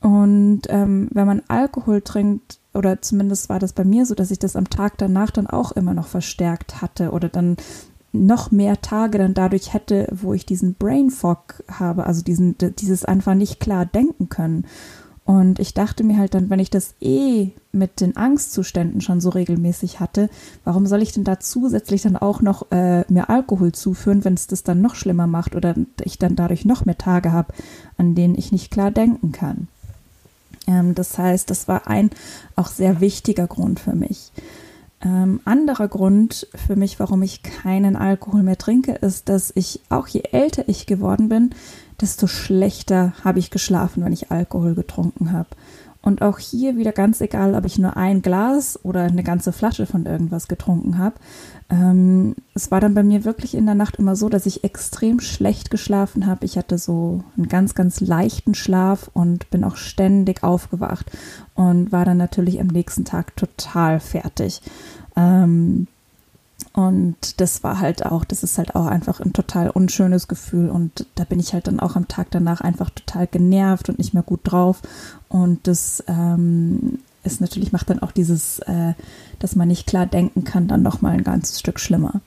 Und 0.00 0.62
ähm, 0.68 1.08
wenn 1.12 1.26
man 1.26 1.42
Alkohol 1.48 2.02
trinkt, 2.02 2.60
oder 2.74 3.00
zumindest 3.00 3.48
war 3.48 3.58
das 3.58 3.72
bei 3.72 3.84
mir 3.84 4.04
so, 4.04 4.14
dass 4.14 4.30
ich 4.30 4.38
das 4.38 4.54
am 4.54 4.68
Tag 4.68 4.98
danach 4.98 5.30
dann 5.30 5.46
auch 5.46 5.72
immer 5.72 5.94
noch 5.94 6.06
verstärkt 6.06 6.82
hatte 6.82 7.10
oder 7.10 7.28
dann 7.28 7.56
noch 8.12 8.50
mehr 8.50 8.80
Tage 8.80 9.18
dann 9.18 9.34
dadurch 9.34 9.72
hätte, 9.72 10.08
wo 10.12 10.34
ich 10.34 10.46
diesen 10.46 10.74
Brain 10.74 11.10
Fog 11.10 11.62
habe, 11.70 12.06
also 12.06 12.22
diesen, 12.22 12.56
dieses 12.58 13.04
einfach 13.04 13.34
nicht 13.34 13.60
klar 13.60 13.86
denken 13.86 14.28
können. 14.28 14.66
Und 15.26 15.58
ich 15.58 15.74
dachte 15.74 16.04
mir 16.04 16.18
halt 16.18 16.34
dann, 16.34 16.50
wenn 16.50 16.60
ich 16.60 16.70
das 16.70 16.94
eh 17.00 17.50
mit 17.72 18.00
den 18.00 18.16
Angstzuständen 18.16 19.00
schon 19.00 19.20
so 19.20 19.30
regelmäßig 19.30 19.98
hatte, 19.98 20.30
warum 20.62 20.86
soll 20.86 21.02
ich 21.02 21.12
denn 21.12 21.24
da 21.24 21.40
zusätzlich 21.40 22.02
dann 22.02 22.16
auch 22.16 22.40
noch 22.40 22.70
äh, 22.70 23.04
mir 23.08 23.28
Alkohol 23.28 23.72
zuführen, 23.72 24.24
wenn 24.24 24.34
es 24.34 24.46
das 24.46 24.62
dann 24.62 24.80
noch 24.80 24.94
schlimmer 24.94 25.26
macht 25.26 25.56
oder 25.56 25.74
ich 26.04 26.18
dann 26.18 26.36
dadurch 26.36 26.64
noch 26.64 26.84
mehr 26.84 26.96
Tage 26.96 27.32
habe, 27.32 27.52
an 27.98 28.14
denen 28.14 28.36
ich 28.36 28.52
nicht 28.52 28.70
klar 28.70 28.92
denken 28.92 29.32
kann. 29.32 29.66
Ähm, 30.68 30.94
das 30.94 31.18
heißt, 31.18 31.50
das 31.50 31.66
war 31.66 31.88
ein 31.88 32.10
auch 32.54 32.68
sehr 32.68 33.00
wichtiger 33.00 33.48
Grund 33.48 33.80
für 33.80 33.96
mich. 33.96 34.30
Ähm, 35.02 35.40
anderer 35.44 35.88
Grund 35.88 36.46
für 36.54 36.76
mich, 36.76 37.00
warum 37.00 37.22
ich 37.22 37.42
keinen 37.42 37.96
Alkohol 37.96 38.44
mehr 38.44 38.58
trinke, 38.58 38.92
ist, 38.92 39.28
dass 39.28 39.52
ich 39.54 39.80
auch 39.88 40.06
je 40.06 40.22
älter 40.30 40.68
ich 40.68 40.86
geworden 40.86 41.28
bin, 41.28 41.50
desto 42.00 42.26
schlechter 42.26 43.12
habe 43.24 43.38
ich 43.38 43.50
geschlafen, 43.50 44.04
wenn 44.04 44.12
ich 44.12 44.30
Alkohol 44.30 44.74
getrunken 44.74 45.32
habe. 45.32 45.48
Und 46.06 46.22
auch 46.22 46.38
hier 46.38 46.76
wieder 46.76 46.92
ganz 46.92 47.20
egal, 47.20 47.56
ob 47.56 47.64
ich 47.64 47.78
nur 47.78 47.96
ein 47.96 48.22
Glas 48.22 48.78
oder 48.84 49.02
eine 49.02 49.24
ganze 49.24 49.52
Flasche 49.52 49.86
von 49.86 50.06
irgendwas 50.06 50.46
getrunken 50.46 50.98
habe. 50.98 51.16
Ähm, 51.68 52.36
es 52.54 52.70
war 52.70 52.80
dann 52.80 52.94
bei 52.94 53.02
mir 53.02 53.24
wirklich 53.24 53.56
in 53.56 53.66
der 53.66 53.74
Nacht 53.74 53.96
immer 53.96 54.14
so, 54.14 54.28
dass 54.28 54.46
ich 54.46 54.62
extrem 54.62 55.18
schlecht 55.18 55.68
geschlafen 55.68 56.26
habe. 56.26 56.44
Ich 56.44 56.56
hatte 56.56 56.78
so 56.78 57.24
einen 57.36 57.48
ganz, 57.48 57.74
ganz 57.74 58.00
leichten 58.00 58.54
Schlaf 58.54 59.10
und 59.14 59.50
bin 59.50 59.64
auch 59.64 59.74
ständig 59.74 60.44
aufgewacht 60.44 61.10
und 61.56 61.90
war 61.90 62.04
dann 62.04 62.18
natürlich 62.18 62.60
am 62.60 62.68
nächsten 62.68 63.04
Tag 63.04 63.34
total 63.34 63.98
fertig. 63.98 64.62
Ähm, 65.16 65.88
und 66.76 67.40
das 67.40 67.64
war 67.64 67.80
halt 67.80 68.04
auch, 68.04 68.26
das 68.26 68.42
ist 68.42 68.58
halt 68.58 68.74
auch 68.74 68.84
einfach 68.84 69.20
ein 69.20 69.32
total 69.32 69.70
unschönes 69.70 70.28
Gefühl. 70.28 70.68
Und 70.68 71.06
da 71.14 71.24
bin 71.24 71.40
ich 71.40 71.54
halt 71.54 71.68
dann 71.68 71.80
auch 71.80 71.96
am 71.96 72.06
Tag 72.06 72.26
danach 72.32 72.60
einfach 72.60 72.90
total 72.90 73.26
genervt 73.26 73.88
und 73.88 73.96
nicht 73.96 74.12
mehr 74.12 74.22
gut 74.22 74.40
drauf. 74.44 74.82
Und 75.30 75.66
das 75.66 76.04
ähm, 76.06 76.98
ist 77.24 77.40
natürlich, 77.40 77.72
macht 77.72 77.88
dann 77.88 78.00
auch 78.00 78.12
dieses, 78.12 78.58
äh, 78.58 78.92
dass 79.38 79.56
man 79.56 79.68
nicht 79.68 79.86
klar 79.86 80.04
denken 80.04 80.44
kann, 80.44 80.68
dann 80.68 80.82
nochmal 80.82 81.14
ein 81.14 81.24
ganzes 81.24 81.60
Stück 81.60 81.80
schlimmer. 81.80 82.20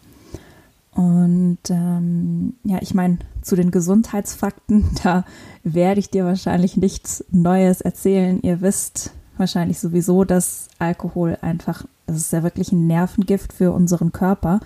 Und 0.96 1.60
ähm, 1.70 2.56
ja, 2.64 2.80
ich 2.82 2.96
meine, 2.96 3.20
zu 3.44 3.56
den 3.56 3.70
Gesundheitsfakten, 3.70 4.90
da 5.04 5.26
werde 5.64 6.00
ich 6.00 6.10
dir 6.10 6.26
wahrscheinlich 6.26 6.76
nichts 6.76 7.24
Neues 7.30 7.82
erzählen. 7.82 8.40
Ihr 8.42 8.62
wisst 8.62 9.12
wahrscheinlich 9.38 9.78
sowieso, 9.78 10.24
dass 10.24 10.70
Alkohol 10.80 11.38
einfach 11.40 11.86
es 12.16 12.24
ist 12.24 12.34
ja 12.34 12.44
wirklich 12.44 12.72
ein 12.72 12.88
Nervengift 12.88 13.54
für 13.54 13.72
unseren 13.72 14.12
Körper. 14.12 14.60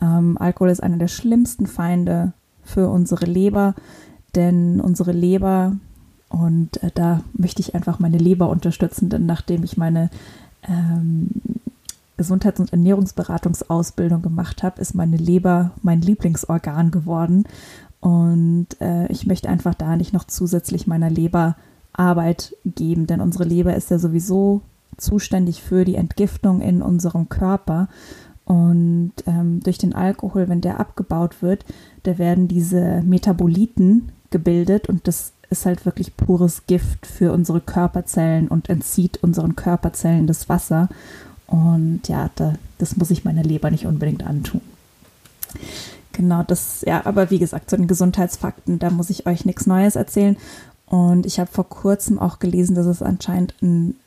Ähm, 0.00 0.36
Alkohol 0.38 0.70
ist 0.70 0.82
einer 0.82 0.96
der 0.96 1.08
schlimmsten 1.08 1.66
Feinde 1.66 2.32
für 2.62 2.88
unsere 2.88 3.26
Leber, 3.26 3.74
denn 4.34 4.80
unsere 4.80 5.12
Leber, 5.12 5.76
und 6.28 6.82
äh, 6.82 6.90
da 6.94 7.22
möchte 7.32 7.60
ich 7.60 7.74
einfach 7.74 7.98
meine 7.98 8.18
Leber 8.18 8.48
unterstützen, 8.48 9.08
denn 9.08 9.26
nachdem 9.26 9.64
ich 9.64 9.76
meine 9.76 10.10
ähm, 10.68 11.30
Gesundheits- 12.16 12.60
und 12.60 12.72
Ernährungsberatungsausbildung 12.72 14.22
gemacht 14.22 14.62
habe, 14.62 14.80
ist 14.80 14.94
meine 14.94 15.16
Leber 15.16 15.72
mein 15.82 16.02
Lieblingsorgan 16.02 16.90
geworden. 16.90 17.44
Und 18.00 18.68
äh, 18.80 19.06
ich 19.08 19.26
möchte 19.26 19.48
einfach 19.48 19.74
da 19.74 19.96
nicht 19.96 20.12
noch 20.12 20.24
zusätzlich 20.24 20.86
meiner 20.86 21.10
Leber 21.10 21.56
Arbeit 21.92 22.54
geben, 22.64 23.06
denn 23.06 23.20
unsere 23.20 23.44
Leber 23.44 23.74
ist 23.74 23.90
ja 23.90 23.98
sowieso 23.98 24.62
zuständig 24.96 25.62
für 25.62 25.84
die 25.84 25.96
Entgiftung 25.96 26.60
in 26.60 26.82
unserem 26.82 27.28
Körper. 27.28 27.88
Und 28.44 29.12
ähm, 29.26 29.60
durch 29.62 29.78
den 29.78 29.94
Alkohol, 29.94 30.48
wenn 30.48 30.60
der 30.60 30.80
abgebaut 30.80 31.42
wird, 31.42 31.64
da 32.02 32.18
werden 32.18 32.48
diese 32.48 33.02
Metaboliten 33.02 34.10
gebildet 34.30 34.88
und 34.88 35.06
das 35.06 35.32
ist 35.50 35.66
halt 35.66 35.84
wirklich 35.84 36.16
pures 36.16 36.66
Gift 36.66 37.06
für 37.06 37.32
unsere 37.32 37.60
Körperzellen 37.60 38.48
und 38.48 38.68
entzieht 38.68 39.22
unseren 39.22 39.56
Körperzellen 39.56 40.26
das 40.26 40.48
Wasser. 40.48 40.88
Und 41.46 42.02
ja, 42.06 42.30
da, 42.36 42.54
das 42.78 42.96
muss 42.96 43.10
ich 43.10 43.24
meiner 43.24 43.42
Leber 43.42 43.70
nicht 43.70 43.86
unbedingt 43.86 44.24
antun. 44.24 44.60
Genau, 46.12 46.42
das, 46.42 46.82
ja, 46.86 47.04
aber 47.06 47.30
wie 47.30 47.38
gesagt, 47.38 47.70
zu 47.70 47.76
den 47.76 47.88
Gesundheitsfakten, 47.88 48.78
da 48.78 48.90
muss 48.90 49.10
ich 49.10 49.26
euch 49.26 49.44
nichts 49.44 49.66
Neues 49.66 49.96
erzählen. 49.96 50.36
Und 50.90 51.24
ich 51.24 51.38
habe 51.38 51.48
vor 51.48 51.68
kurzem 51.68 52.18
auch 52.18 52.40
gelesen, 52.40 52.74
dass 52.74 52.86
es 52.86 53.00
anscheinend 53.00 53.54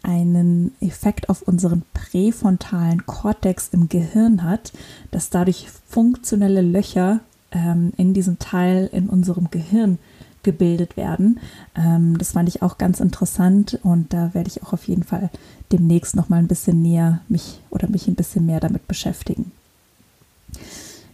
einen 0.03 0.75
Effekt 0.81 1.29
auf 1.29 1.41
unseren 1.43 1.83
präfrontalen 1.93 3.05
Kortex 3.05 3.69
im 3.71 3.87
Gehirn 3.87 4.43
hat, 4.43 4.73
dass 5.09 5.29
dadurch 5.29 5.67
funktionelle 5.87 6.61
Löcher 6.61 7.21
ähm, 7.53 7.93
in 7.95 8.13
diesem 8.13 8.37
Teil 8.37 8.89
in 8.91 9.07
unserem 9.07 9.49
Gehirn 9.49 9.97
gebildet 10.43 10.97
werden. 10.97 11.39
Ähm, 11.73 12.17
das 12.17 12.33
fand 12.33 12.49
ich 12.49 12.61
auch 12.61 12.77
ganz 12.77 12.99
interessant 12.99 13.79
und 13.83 14.11
da 14.11 14.33
werde 14.33 14.49
ich 14.49 14.61
auch 14.61 14.73
auf 14.73 14.85
jeden 14.89 15.03
Fall 15.03 15.29
demnächst 15.71 16.17
noch 16.17 16.27
mal 16.27 16.39
ein 16.39 16.49
bisschen 16.49 16.81
näher 16.81 17.21
mich 17.29 17.61
oder 17.69 17.87
mich 17.87 18.09
ein 18.09 18.15
bisschen 18.15 18.45
mehr 18.45 18.59
damit 18.59 18.89
beschäftigen. 18.89 19.53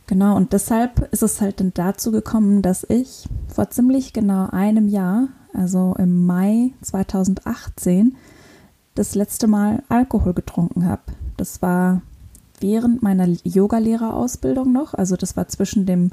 Genau, 0.07 0.35
und 0.35 0.53
deshalb 0.53 1.07
ist 1.13 1.21
es 1.21 1.39
halt 1.39 1.59
dann 1.59 1.73
dazu 1.75 2.11
gekommen, 2.11 2.63
dass 2.63 2.83
ich 2.89 3.29
vor 3.47 3.69
ziemlich 3.69 4.13
genau 4.13 4.49
einem 4.49 4.87
Jahr, 4.87 5.27
also 5.59 5.95
im 5.99 6.25
Mai 6.25 6.71
2018, 6.81 8.15
das 8.95 9.13
letzte 9.13 9.47
Mal 9.47 9.83
Alkohol 9.89 10.33
getrunken 10.33 10.85
habe. 10.85 11.01
Das 11.37 11.61
war 11.61 12.01
während 12.59 13.03
meiner 13.03 13.27
Yogalehrerausbildung 13.43 14.71
noch, 14.71 14.93
also 14.93 15.15
das 15.15 15.37
war 15.37 15.47
zwischen 15.47 15.85
dem 15.85 16.11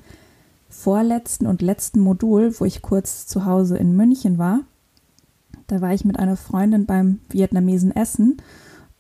vorletzten 0.69 1.47
und 1.47 1.63
letzten 1.63 2.01
Modul, 2.01 2.55
wo 2.59 2.65
ich 2.65 2.83
kurz 2.83 3.27
zu 3.27 3.45
Hause 3.45 3.77
in 3.79 3.97
München 3.97 4.39
war. 4.39 4.61
Da 5.69 5.81
war 5.81 5.95
ich 5.95 6.05
mit 6.05 6.19
einer 6.19 6.37
Freundin 6.37 6.87
beim 6.87 7.21
Vietnamesen 7.31 7.95
Essen 7.95 8.39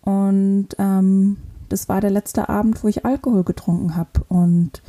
und 0.02 0.68
ähm, 0.78 1.36
das 1.68 1.88
war 1.88 2.00
der 2.00 2.10
letzte 2.10 2.48
Abend, 2.48 2.82
wo 2.84 2.88
ich 2.88 3.04
Alkohol 3.04 3.42
getrunken 3.42 3.96
habe. 3.96 4.24
Und 4.28 4.82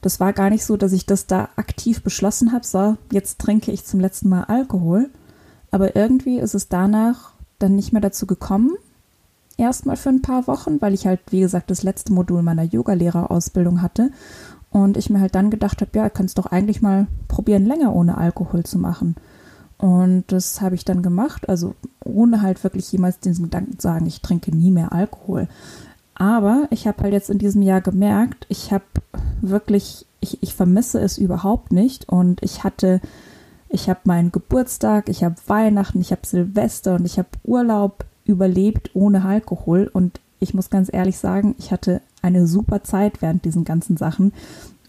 das 0.00 0.20
war 0.20 0.32
gar 0.32 0.50
nicht 0.50 0.64
so, 0.64 0.76
dass 0.76 0.92
ich 0.92 1.06
das 1.06 1.26
da 1.26 1.50
aktiv 1.56 2.02
beschlossen 2.02 2.52
habe, 2.52 2.66
so, 2.66 2.96
jetzt 3.12 3.38
trinke 3.38 3.70
ich 3.70 3.84
zum 3.84 4.00
letzten 4.00 4.28
Mal 4.28 4.44
Alkohol. 4.44 5.10
Aber 5.70 5.94
irgendwie 5.94 6.38
ist 6.38 6.54
es 6.54 6.68
danach 6.68 7.32
dann 7.58 7.76
nicht 7.76 7.92
mehr 7.92 8.00
dazu 8.00 8.26
gekommen. 8.26 8.72
Erstmal 9.56 9.96
für 9.96 10.08
ein 10.08 10.22
paar 10.22 10.46
Wochen, 10.46 10.80
weil 10.80 10.94
ich 10.94 11.06
halt, 11.06 11.20
wie 11.30 11.40
gesagt, 11.40 11.70
das 11.70 11.82
letzte 11.82 12.12
Modul 12.12 12.42
meiner 12.42 12.62
Yogalehrerausbildung 12.62 13.82
hatte. 13.82 14.10
Und 14.70 14.96
ich 14.96 15.10
mir 15.10 15.20
halt 15.20 15.34
dann 15.34 15.50
gedacht 15.50 15.80
habe, 15.80 15.90
ja, 15.94 16.06
ich 16.06 16.14
kann 16.14 16.26
es 16.26 16.34
doch 16.34 16.46
eigentlich 16.46 16.80
mal 16.80 17.06
probieren, 17.28 17.66
länger 17.66 17.94
ohne 17.94 18.16
Alkohol 18.16 18.64
zu 18.64 18.78
machen. 18.78 19.16
Und 19.78 20.24
das 20.28 20.60
habe 20.60 20.74
ich 20.74 20.84
dann 20.84 21.02
gemacht, 21.02 21.48
also 21.48 21.74
ohne 22.04 22.42
halt 22.42 22.62
wirklich 22.64 22.90
jemals 22.92 23.18
diesen 23.18 23.44
Gedanken 23.44 23.78
zu 23.78 23.88
sagen, 23.88 24.06
ich 24.06 24.20
trinke 24.20 24.54
nie 24.54 24.70
mehr 24.70 24.92
Alkohol. 24.92 25.48
Aber 26.14 26.66
ich 26.70 26.86
habe 26.86 27.02
halt 27.02 27.12
jetzt 27.12 27.30
in 27.30 27.38
diesem 27.38 27.62
Jahr 27.62 27.80
gemerkt, 27.80 28.46
ich 28.48 28.72
habe 28.72 28.84
wirklich, 29.40 30.06
ich, 30.20 30.42
ich 30.42 30.54
vermisse 30.54 31.00
es 31.00 31.18
überhaupt 31.18 31.72
nicht. 31.72 32.08
Und 32.08 32.42
ich 32.42 32.64
hatte, 32.64 33.00
ich 33.68 33.88
habe 33.88 34.00
meinen 34.04 34.32
Geburtstag, 34.32 35.08
ich 35.08 35.24
habe 35.24 35.36
Weihnachten, 35.46 36.00
ich 36.00 36.10
habe 36.12 36.26
Silvester 36.26 36.96
und 36.96 37.06
ich 37.06 37.18
habe 37.18 37.28
Urlaub 37.44 38.04
überlebt 38.24 38.90
ohne 38.94 39.24
Alkohol. 39.24 39.90
Und 39.92 40.20
ich 40.40 40.54
muss 40.54 40.70
ganz 40.70 40.92
ehrlich 40.92 41.18
sagen, 41.18 41.54
ich 41.58 41.70
hatte 41.70 42.00
eine 42.22 42.46
super 42.46 42.82
Zeit 42.82 43.22
während 43.22 43.44
diesen 43.44 43.64
ganzen 43.64 43.96
Sachen 43.96 44.32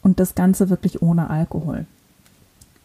und 0.01 0.19
das 0.19 0.35
Ganze 0.35 0.69
wirklich 0.69 1.01
ohne 1.01 1.29
Alkohol. 1.29 1.85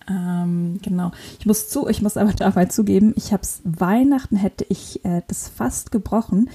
Ähm, 0.09 0.79
genau. 0.83 1.11
Ich 1.39 1.47
muss 1.47 1.69
zu, 1.69 1.89
ich 1.89 2.03
muss 2.03 2.17
aber 2.17 2.33
dabei 2.37 2.67
zugeben, 2.67 3.13
ich 3.17 3.33
habe 3.33 3.43
es 3.43 3.61
Weihnachten 3.65 4.37
hätte 4.37 4.65
ich 4.69 5.05
äh, 5.05 5.23
das 5.29 5.49
fast 5.49 5.91
gebrochen, 5.91 6.49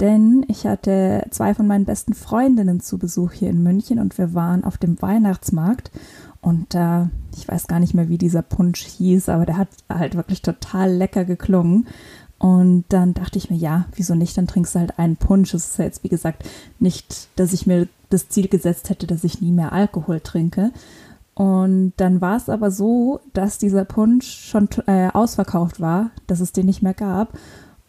denn 0.00 0.44
ich 0.48 0.66
hatte 0.66 1.26
zwei 1.30 1.54
von 1.54 1.66
meinen 1.66 1.86
besten 1.86 2.14
Freundinnen 2.14 2.80
zu 2.80 2.98
Besuch 2.98 3.32
hier 3.32 3.50
in 3.50 3.62
München 3.62 3.98
und 3.98 4.18
wir 4.18 4.34
waren 4.34 4.64
auf 4.64 4.76
dem 4.76 5.00
Weihnachtsmarkt 5.00 5.90
und 6.40 6.74
äh, 6.74 7.06
ich 7.36 7.48
weiß 7.48 7.66
gar 7.66 7.80
nicht 7.80 7.94
mehr, 7.94 8.08
wie 8.08 8.18
dieser 8.18 8.42
Punsch 8.42 8.84
hieß, 8.84 9.28
aber 9.28 9.46
der 9.46 9.56
hat 9.56 9.68
halt 9.88 10.14
wirklich 10.14 10.42
total 10.42 10.92
lecker 10.92 11.24
geklungen. 11.24 11.86
Und 12.38 12.84
dann 12.90 13.14
dachte 13.14 13.36
ich 13.36 13.50
mir, 13.50 13.56
ja, 13.56 13.86
wieso 13.96 14.14
nicht? 14.14 14.38
Dann 14.38 14.46
trinkst 14.46 14.74
du 14.74 14.78
halt 14.78 14.98
einen 14.98 15.16
Punsch. 15.16 15.54
Es 15.54 15.70
ist 15.70 15.78
ja 15.78 15.86
jetzt, 15.86 16.04
wie 16.04 16.08
gesagt, 16.08 16.44
nicht, 16.78 17.28
dass 17.34 17.52
ich 17.52 17.66
mir 17.66 17.88
das 18.10 18.28
Ziel 18.28 18.46
gesetzt 18.46 18.90
hätte, 18.90 19.08
dass 19.08 19.24
ich 19.24 19.40
nie 19.40 19.50
mehr 19.50 19.72
Alkohol 19.72 20.20
trinke. 20.20 20.70
Und 21.38 21.92
dann 21.98 22.20
war 22.20 22.36
es 22.36 22.48
aber 22.48 22.72
so, 22.72 23.20
dass 23.32 23.58
dieser 23.58 23.84
Punsch 23.84 24.26
schon 24.26 24.68
äh, 24.88 25.06
ausverkauft 25.12 25.80
war, 25.80 26.10
dass 26.26 26.40
es 26.40 26.50
den 26.50 26.66
nicht 26.66 26.82
mehr 26.82 26.94
gab. 26.94 27.38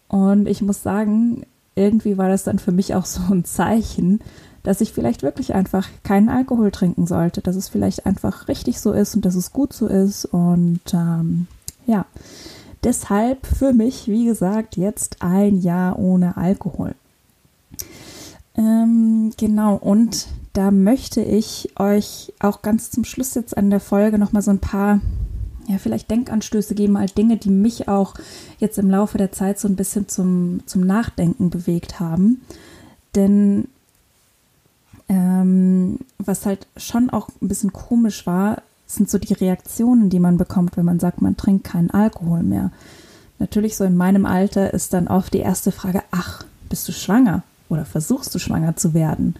Und 0.08 0.48
ich 0.48 0.62
muss 0.62 0.84
sagen, 0.84 1.48
irgendwie 1.74 2.20
war 2.20 2.29
das 2.29 2.44
dann 2.44 2.60
für 2.60 2.72
mich 2.72 2.94
auch 2.94 3.06
so 3.06 3.22
ein 3.34 3.46
Zeichen, 3.46 4.20
dass 4.62 4.82
ich 4.82 4.94
vielleicht 4.94 5.24
wirklich 5.24 5.56
einfach 5.56 5.89
keinen 6.03 6.29
Alkohol 6.29 6.70
trinken 6.70 7.08
sollte, 7.08 7.41
dass 7.41 7.56
es 7.56 7.70
vielleicht 7.70 8.06
einfach 8.06 8.48
richtig 8.48 8.79
so 8.79 8.91
ist 8.91 9.15
und 9.15 9.25
dass 9.25 9.34
es 9.34 9.51
gut 9.51 9.74
so 9.74 9.88
ist. 9.88 10.25
Und 10.25 10.82
ähm, 10.94 11.48
ja, 11.88 12.06
deshalb 12.84 13.48
für 13.48 13.74
mich, 13.74 14.08
wie 14.08 14.25
gesagt, 14.25 14.77
jetzt 14.77 15.24
ein 15.24 15.60
Jahr 15.60 15.98
ohne 15.98 16.38
Alkohol. 16.38 16.94
Ähm, 18.56 19.32
genau, 19.38 19.74
und 19.74 20.27
da 20.53 20.72
möchte 20.72 21.22
ich 21.22 21.70
euch 21.77 22.34
auch 22.39 22.62
ganz 22.62 22.91
zum 22.91 23.03
Schluss 23.03 23.36
jetzt 23.36 23.56
an 23.58 23.70
der 23.70 23.79
Folge 23.79 24.18
nochmal 24.18 24.41
so 24.41 24.51
ein 24.51 24.60
paar, 24.60 25.00
ja, 25.68 25.77
vielleicht 25.77 26.10
Denkanstöße 26.10 26.75
geben, 26.75 26.98
halt 26.98 27.18
Dinge, 27.18 27.38
die 27.38 27.51
mich 27.51 27.88
auch 27.88 28.15
jetzt 28.58 28.77
im 28.79 28.89
Laufe 28.89 29.18
der 29.18 29.32
Zeit 29.32 29.60
so 29.60 29.68
ein 29.68 29.75
bisschen 29.75 30.08
zum, 30.08 30.62
zum 30.65 30.82
Nachdenken 30.82 31.50
bewegt 31.50 32.00
haben. 32.00 32.41
Denn 33.15 33.68
ähm, 35.08 36.00
was 36.18 36.46
halt 36.46 36.68
schon 36.77 37.10
auch 37.10 37.29
ein 37.41 37.48
bisschen 37.48 37.74
komisch 37.74 38.25
war, 38.25 38.62
sind 38.88 39.10
so 39.10 39.20
die 39.20 39.34
Reaktionen, 39.34 40.10
die 40.10 40.20
man 40.20 40.38
bekommt, 40.38 40.77
wenn 40.77 40.86
man 40.86 41.00
sagt, 41.00 41.22
man 41.22 41.38
trinkt 41.38 41.63
keinen 41.63 41.91
Alkohol 41.91 42.41
mehr. 42.41 42.72
Natürlich 43.38 43.77
so 43.77 43.84
in 43.84 43.96
meinem 43.96 44.25
Alter 44.25 44.74
ist 44.74 44.94
dann 44.94 45.08
oft 45.08 45.34
die 45.34 45.39
erste 45.39 45.72
Frage, 45.72 46.03
ach, 46.12 46.44
bist 46.70 46.88
du 46.88 46.91
schwanger 46.91 47.44
oder 47.70 47.86
versuchst 47.86 48.34
du 48.34 48.39
schwanger 48.39 48.75
zu 48.75 48.94
werden? 48.94 49.36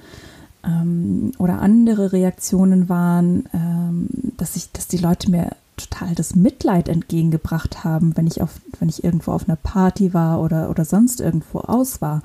Ähm, 0.64 1.32
oder 1.38 1.62
andere 1.62 2.12
Reaktionen 2.12 2.90
waren, 2.90 3.48
ähm, 3.54 4.08
dass 4.38 4.56
ich, 4.56 4.72
dass 4.72 4.88
die 4.88 4.98
Leute 4.98 5.32
mir 5.32 5.52
total 5.80 6.14
das 6.16 6.36
Mitleid 6.36 6.90
entgegengebracht 6.90 7.84
haben, 7.84 8.16
wenn 8.18 8.28
ich 8.28 8.42
auf, 8.42 8.60
wenn 8.80 8.90
ich 8.90 9.04
irgendwo 9.04 9.32
auf 9.32 9.48
einer 9.48 9.56
Party 9.56 10.14
war 10.14 10.42
oder, 10.42 10.70
oder 10.70 10.86
sonst 10.86 11.22
irgendwo 11.22 11.60
aus 11.60 12.02
war. 12.02 12.22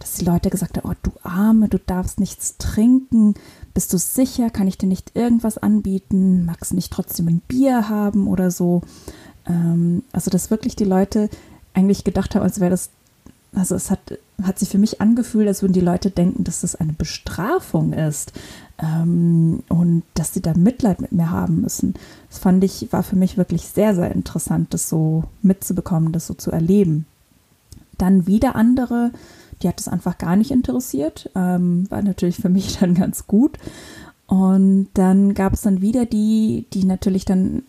Dass 0.00 0.14
die 0.14 0.24
Leute 0.24 0.50
gesagt 0.50 0.76
haben, 0.76 0.88
oh 0.90 0.94
du 1.02 1.12
Arme, 1.22 1.68
du 1.68 1.78
darfst 1.78 2.20
nichts 2.20 2.56
trinken, 2.58 3.34
bist 3.74 3.92
du 3.92 3.98
sicher, 3.98 4.50
kann 4.50 4.68
ich 4.68 4.78
dir 4.78 4.88
nicht 4.88 5.12
irgendwas 5.14 5.58
anbieten, 5.58 6.44
magst 6.44 6.72
du 6.72 6.76
nicht 6.76 6.92
trotzdem 6.92 7.28
ein 7.28 7.42
Bier 7.46 7.88
haben 7.88 8.26
oder 8.26 8.50
so. 8.50 8.82
Ähm, 9.46 10.02
also 10.12 10.30
dass 10.30 10.50
wirklich 10.50 10.76
die 10.76 10.84
Leute 10.84 11.28
eigentlich 11.74 12.04
gedacht 12.04 12.34
haben, 12.34 12.42
als 12.42 12.60
wäre 12.60 12.70
das 12.70 12.90
also 13.54 13.74
es 13.74 13.90
hat, 13.90 14.18
hat 14.42 14.58
sich 14.58 14.68
für 14.68 14.78
mich 14.78 15.00
angefühlt, 15.00 15.48
als 15.48 15.62
würden 15.62 15.72
die 15.72 15.80
Leute 15.80 16.10
denken, 16.10 16.44
dass 16.44 16.60
das 16.60 16.76
eine 16.76 16.92
Bestrafung 16.92 17.92
ist 17.92 18.32
ähm, 18.78 19.62
und 19.68 20.02
dass 20.14 20.34
sie 20.34 20.42
da 20.42 20.54
Mitleid 20.54 21.00
mit 21.00 21.12
mir 21.12 21.30
haben 21.30 21.62
müssen. 21.62 21.94
Das 22.28 22.38
fand 22.38 22.62
ich, 22.62 22.92
war 22.92 23.02
für 23.02 23.16
mich 23.16 23.36
wirklich 23.36 23.66
sehr, 23.66 23.94
sehr 23.94 24.12
interessant, 24.12 24.74
das 24.74 24.88
so 24.88 25.24
mitzubekommen, 25.42 26.12
das 26.12 26.26
so 26.26 26.34
zu 26.34 26.50
erleben. 26.50 27.06
Dann 27.96 28.26
wieder 28.26 28.54
andere, 28.54 29.12
die 29.62 29.68
hat 29.68 29.80
es 29.80 29.88
einfach 29.88 30.18
gar 30.18 30.36
nicht 30.36 30.50
interessiert, 30.50 31.30
ähm, 31.34 31.90
war 31.90 32.02
natürlich 32.02 32.36
für 32.36 32.50
mich 32.50 32.76
dann 32.80 32.94
ganz 32.94 33.26
gut. 33.26 33.58
Und 34.28 34.88
dann 34.92 35.32
gab 35.32 35.54
es 35.54 35.62
dann 35.62 35.80
wieder 35.80 36.04
die, 36.04 36.66
die 36.74 36.84
natürlich 36.84 37.24
dann 37.24 37.62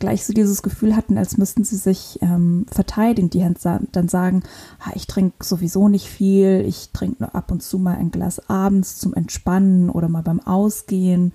gleich 0.00 0.26
so 0.26 0.32
dieses 0.32 0.64
Gefühl 0.64 0.96
hatten, 0.96 1.16
als 1.16 1.38
müssten 1.38 1.62
sie 1.62 1.76
sich 1.76 2.18
ähm, 2.22 2.66
verteidigen, 2.68 3.30
die 3.30 3.46
dann 3.92 4.08
sagen, 4.08 4.42
ha, 4.80 4.90
ich 4.96 5.06
trinke 5.06 5.44
sowieso 5.44 5.88
nicht 5.88 6.08
viel, 6.08 6.64
ich 6.66 6.90
trinke 6.92 7.22
nur 7.22 7.36
ab 7.36 7.52
und 7.52 7.62
zu 7.62 7.78
mal 7.78 7.96
ein 7.96 8.10
Glas 8.10 8.50
abends 8.50 8.98
zum 8.98 9.14
Entspannen 9.14 9.90
oder 9.90 10.08
mal 10.08 10.24
beim 10.24 10.40
Ausgehen. 10.40 11.32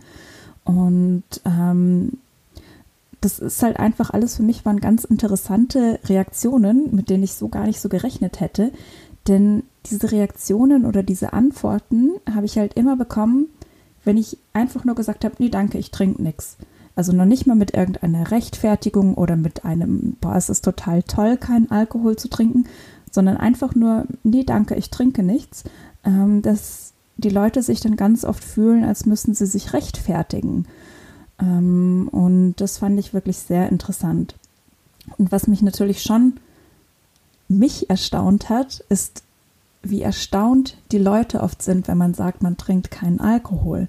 Und 0.65 1.23
ähm, 1.45 2.17
das 3.21 3.39
ist 3.39 3.63
halt 3.63 3.79
einfach 3.79 4.09
alles 4.09 4.35
für 4.35 4.43
mich 4.43 4.65
waren 4.65 4.81
ganz 4.81 5.05
interessante 5.05 5.97
Reaktionen, 6.03 6.93
mit 6.93 7.09
denen 7.09 7.23
ich 7.23 7.35
so 7.35 7.47
gar 7.47 7.67
nicht 7.67 7.79
so 7.79 7.87
gerechnet 7.87 8.41
hätte. 8.41 8.73
Denn 9.29 9.63
diese 9.85 10.11
Reaktionen 10.11 10.85
oder 10.85 11.03
diese 11.03 11.31
Antworten 11.31 12.11
habe 12.29 12.45
ich 12.45 12.57
halt 12.57 12.73
immer 12.73 12.97
bekommen, 12.97 13.47
wenn 14.07 14.17
ich 14.17 14.37
einfach 14.53 14.85
nur 14.85 14.95
gesagt 14.95 15.25
habe, 15.25 15.35
nee, 15.37 15.49
danke, 15.49 15.77
ich 15.77 15.91
trinke 15.91 16.23
nichts. 16.23 16.57
Also 16.95 17.11
noch 17.11 17.25
nicht 17.25 17.45
mal 17.45 17.55
mit 17.55 17.75
irgendeiner 17.75 18.31
Rechtfertigung 18.31 19.13
oder 19.13 19.35
mit 19.35 19.65
einem, 19.65 20.15
boah, 20.19 20.35
es 20.35 20.49
ist 20.49 20.65
total 20.65 21.03
toll, 21.03 21.37
keinen 21.37 21.69
Alkohol 21.69 22.15
zu 22.15 22.27
trinken, 22.27 22.65
sondern 23.11 23.37
einfach 23.37 23.75
nur, 23.75 24.05
nee, 24.23 24.43
danke, 24.43 24.73
ich 24.75 24.89
trinke 24.89 25.21
nichts. 25.21 25.63
Ähm, 26.03 26.41
dass 26.41 26.93
die 27.17 27.29
Leute 27.29 27.61
sich 27.61 27.81
dann 27.81 27.97
ganz 27.97 28.23
oft 28.23 28.43
fühlen, 28.43 28.83
als 28.83 29.05
müssten 29.05 29.33
sie 29.33 29.45
sich 29.45 29.73
rechtfertigen. 29.73 30.65
Ähm, 31.39 32.07
und 32.11 32.55
das 32.55 32.79
fand 32.79 32.99
ich 32.99 33.13
wirklich 33.13 33.37
sehr 33.37 33.69
interessant. 33.69 34.35
Und 35.17 35.31
was 35.31 35.47
mich 35.47 35.61
natürlich 35.61 36.01
schon 36.01 36.39
mich 37.47 37.89
erstaunt 37.89 38.49
hat, 38.49 38.83
ist, 38.89 39.23
wie 39.83 40.01
erstaunt 40.01 40.77
die 40.91 40.97
Leute 40.97 41.41
oft 41.41 41.61
sind, 41.61 41.87
wenn 41.87 41.97
man 41.97 42.13
sagt, 42.13 42.41
man 42.41 42.57
trinkt 42.57 42.91
keinen 42.91 43.19
Alkohol. 43.19 43.87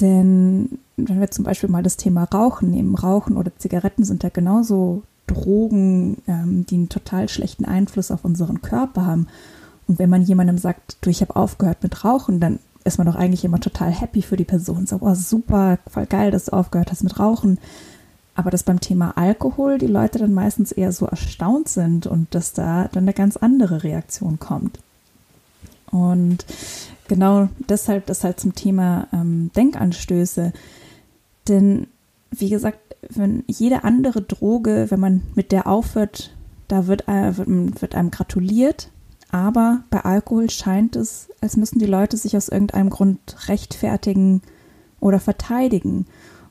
Denn 0.00 0.78
wenn 0.96 1.20
wir 1.20 1.30
zum 1.30 1.44
Beispiel 1.44 1.68
mal 1.68 1.82
das 1.82 1.96
Thema 1.96 2.24
Rauchen 2.24 2.70
nehmen, 2.70 2.94
Rauchen 2.94 3.36
oder 3.36 3.52
Zigaretten 3.58 4.04
sind 4.04 4.22
ja 4.22 4.30
genauso 4.30 5.02
Drogen, 5.26 6.18
ähm, 6.26 6.66
die 6.66 6.76
einen 6.76 6.88
total 6.88 7.28
schlechten 7.28 7.64
Einfluss 7.64 8.10
auf 8.10 8.24
unseren 8.24 8.62
Körper 8.62 9.06
haben. 9.06 9.28
Und 9.86 9.98
wenn 9.98 10.10
man 10.10 10.22
jemandem 10.22 10.58
sagt, 10.58 10.98
du, 11.00 11.10
ich 11.10 11.20
habe 11.20 11.36
aufgehört 11.36 11.82
mit 11.82 12.04
Rauchen, 12.04 12.40
dann 12.40 12.58
ist 12.84 12.98
man 12.98 13.06
doch 13.06 13.16
eigentlich 13.16 13.44
immer 13.44 13.60
total 13.60 13.90
happy 13.90 14.22
für 14.22 14.36
die 14.36 14.44
Person. 14.44 14.86
So, 14.86 14.98
oh, 15.00 15.14
super, 15.14 15.78
voll 15.88 16.06
geil, 16.06 16.30
dass 16.30 16.46
du 16.46 16.52
aufgehört 16.52 16.90
hast 16.90 17.04
mit 17.04 17.18
Rauchen. 17.18 17.58
Aber 18.34 18.50
dass 18.50 18.62
beim 18.62 18.80
Thema 18.80 19.16
Alkohol 19.16 19.78
die 19.78 19.86
Leute 19.86 20.18
dann 20.18 20.32
meistens 20.32 20.72
eher 20.72 20.92
so 20.92 21.06
erstaunt 21.06 21.68
sind 21.68 22.06
und 22.06 22.34
dass 22.34 22.52
da 22.52 22.88
dann 22.92 23.04
eine 23.04 23.12
ganz 23.12 23.36
andere 23.36 23.82
Reaktion 23.82 24.38
kommt. 24.38 24.78
Und 25.90 26.44
genau 27.08 27.48
deshalb 27.68 28.06
das 28.06 28.24
halt 28.24 28.40
zum 28.40 28.54
Thema 28.54 29.08
ähm, 29.12 29.50
Denkanstöße. 29.56 30.52
Denn 31.48 31.86
wie 32.30 32.50
gesagt, 32.50 32.78
wenn 33.08 33.44
jede 33.46 33.84
andere 33.84 34.22
Droge, 34.22 34.86
wenn 34.90 35.00
man 35.00 35.22
mit 35.34 35.52
der 35.52 35.66
aufhört, 35.66 36.34
da 36.68 36.86
wird, 36.86 37.08
äh, 37.08 37.36
wird, 37.36 37.48
wird 37.82 37.94
einem 37.94 38.10
gratuliert. 38.10 38.90
Aber 39.30 39.84
bei 39.90 40.00
Alkohol 40.00 40.50
scheint 40.50 40.96
es, 40.96 41.28
als 41.40 41.56
müssen 41.56 41.78
die 41.78 41.86
Leute 41.86 42.16
sich 42.16 42.36
aus 42.36 42.48
irgendeinem 42.48 42.90
Grund 42.90 43.48
rechtfertigen 43.48 44.42
oder 44.98 45.20
verteidigen. 45.20 46.06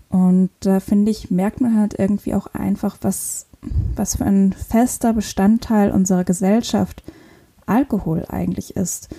Und 0.09 0.49
da 0.61 0.79
finde 0.79 1.11
ich, 1.11 1.29
merkt 1.29 1.61
man 1.61 1.77
halt 1.77 1.97
irgendwie 1.97 2.33
auch 2.33 2.47
einfach, 2.47 2.97
was, 3.01 3.47
was 3.95 4.15
für 4.15 4.25
ein 4.25 4.53
fester 4.53 5.13
Bestandteil 5.13 5.91
unserer 5.91 6.23
Gesellschaft 6.23 7.03
Alkohol 7.69 8.25
eigentlich 8.27 8.75
ist. 8.75 9.09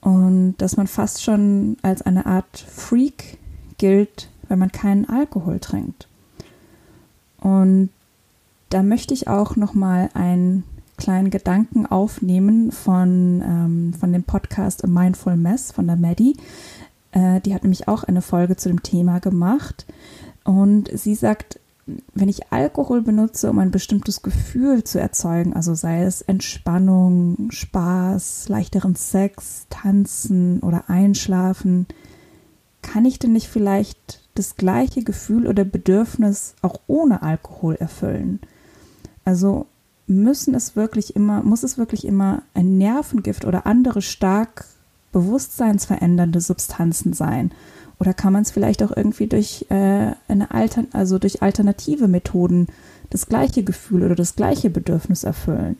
Und 0.00 0.56
dass 0.58 0.76
man 0.76 0.86
fast 0.86 1.22
schon 1.22 1.76
als 1.82 2.02
eine 2.02 2.26
Art 2.26 2.58
Freak 2.58 3.38
gilt, 3.78 4.28
wenn 4.48 4.58
man 4.58 4.72
keinen 4.72 5.08
Alkohol 5.08 5.60
trinkt. 5.60 6.08
Und 7.38 7.90
da 8.70 8.82
möchte 8.82 9.14
ich 9.14 9.28
auch 9.28 9.56
noch 9.56 9.74
mal 9.74 10.10
einen 10.14 10.64
kleinen 10.96 11.30
Gedanken 11.30 11.86
aufnehmen 11.86 12.70
von, 12.72 13.42
ähm, 13.44 13.94
von 13.98 14.12
dem 14.12 14.22
Podcast 14.22 14.84
A 14.84 14.86
Mindful 14.86 15.36
Mess 15.36 15.72
von 15.72 15.86
der 15.86 15.96
Maddie. 15.96 16.36
Äh, 17.12 17.40
die 17.40 17.54
hat 17.54 17.62
nämlich 17.62 17.88
auch 17.88 18.04
eine 18.04 18.22
Folge 18.22 18.56
zu 18.56 18.68
dem 18.68 18.82
Thema 18.82 19.18
gemacht. 19.18 19.86
Und 20.44 20.90
sie 20.92 21.14
sagt, 21.14 21.58
wenn 22.14 22.28
ich 22.28 22.52
Alkohol 22.52 23.02
benutze, 23.02 23.50
um 23.50 23.58
ein 23.58 23.70
bestimmtes 23.70 24.22
Gefühl 24.22 24.84
zu 24.84 25.00
erzeugen, 25.00 25.54
also 25.54 25.74
sei 25.74 26.02
es 26.02 26.22
Entspannung, 26.22 27.50
Spaß, 27.50 28.48
leichteren 28.48 28.94
Sex, 28.94 29.66
Tanzen 29.70 30.60
oder 30.60 30.88
Einschlafen, 30.88 31.86
kann 32.82 33.04
ich 33.04 33.18
denn 33.18 33.32
nicht 33.32 33.48
vielleicht 33.48 34.20
das 34.34 34.56
gleiche 34.56 35.02
Gefühl 35.02 35.46
oder 35.46 35.64
Bedürfnis 35.64 36.54
auch 36.62 36.80
ohne 36.86 37.22
Alkohol 37.22 37.74
erfüllen? 37.74 38.40
Also 39.24 39.66
müssen 40.06 40.54
es 40.54 40.76
wirklich 40.76 41.14
immer, 41.14 41.42
muss 41.42 41.62
es 41.62 41.78
wirklich 41.78 42.04
immer 42.04 42.42
ein 42.54 42.78
Nervengift 42.78 43.44
oder 43.44 43.66
andere 43.66 44.02
stark 44.02 44.64
bewusstseinsverändernde 45.12 46.40
Substanzen 46.40 47.12
sein? 47.12 47.52
Oder 48.00 48.14
kann 48.14 48.32
man 48.32 48.42
es 48.42 48.50
vielleicht 48.50 48.82
auch 48.82 48.96
irgendwie 48.96 49.26
durch 49.26 49.66
äh, 49.68 50.12
eine 50.26 50.50
Altern 50.50 50.88
also 50.92 51.18
durch 51.18 51.42
alternative 51.42 52.08
Methoden 52.08 52.66
das 53.10 53.26
gleiche 53.26 53.62
Gefühl 53.62 54.04
oder 54.04 54.14
das 54.14 54.36
gleiche 54.36 54.70
Bedürfnis 54.70 55.22
erfüllen? 55.22 55.76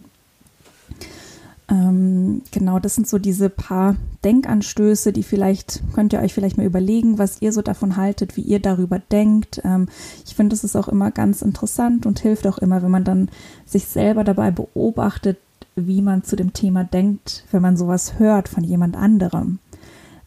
Ähm, 1.70 2.42
genau, 2.50 2.78
das 2.78 2.96
sind 2.96 3.08
so 3.08 3.18
diese 3.18 3.48
paar 3.48 3.96
Denkanstöße, 4.24 5.12
die 5.12 5.22
vielleicht, 5.22 5.82
könnt 5.94 6.12
ihr 6.12 6.20
euch 6.20 6.34
vielleicht 6.34 6.58
mal 6.58 6.66
überlegen, 6.66 7.18
was 7.18 7.40
ihr 7.40 7.52
so 7.52 7.62
davon 7.62 7.96
haltet, 7.96 8.36
wie 8.36 8.42
ihr 8.42 8.58
darüber 8.58 8.98
denkt. 8.98 9.62
Ähm, 9.64 9.88
ich 10.26 10.34
finde, 10.34 10.54
das 10.54 10.64
ist 10.64 10.76
auch 10.76 10.88
immer 10.88 11.12
ganz 11.12 11.42
interessant 11.42 12.06
und 12.06 12.20
hilft 12.20 12.46
auch 12.46 12.58
immer, 12.58 12.82
wenn 12.82 12.90
man 12.90 13.04
dann 13.04 13.28
sich 13.64 13.86
selber 13.86 14.24
dabei 14.24 14.50
beobachtet, 14.50 15.38
wie 15.76 16.02
man 16.02 16.24
zu 16.24 16.36
dem 16.36 16.52
Thema 16.52 16.84
denkt, 16.84 17.44
wenn 17.52 17.62
man 17.62 17.76
sowas 17.76 18.18
hört 18.18 18.48
von 18.48 18.64
jemand 18.64 18.96
anderem. 18.96 19.60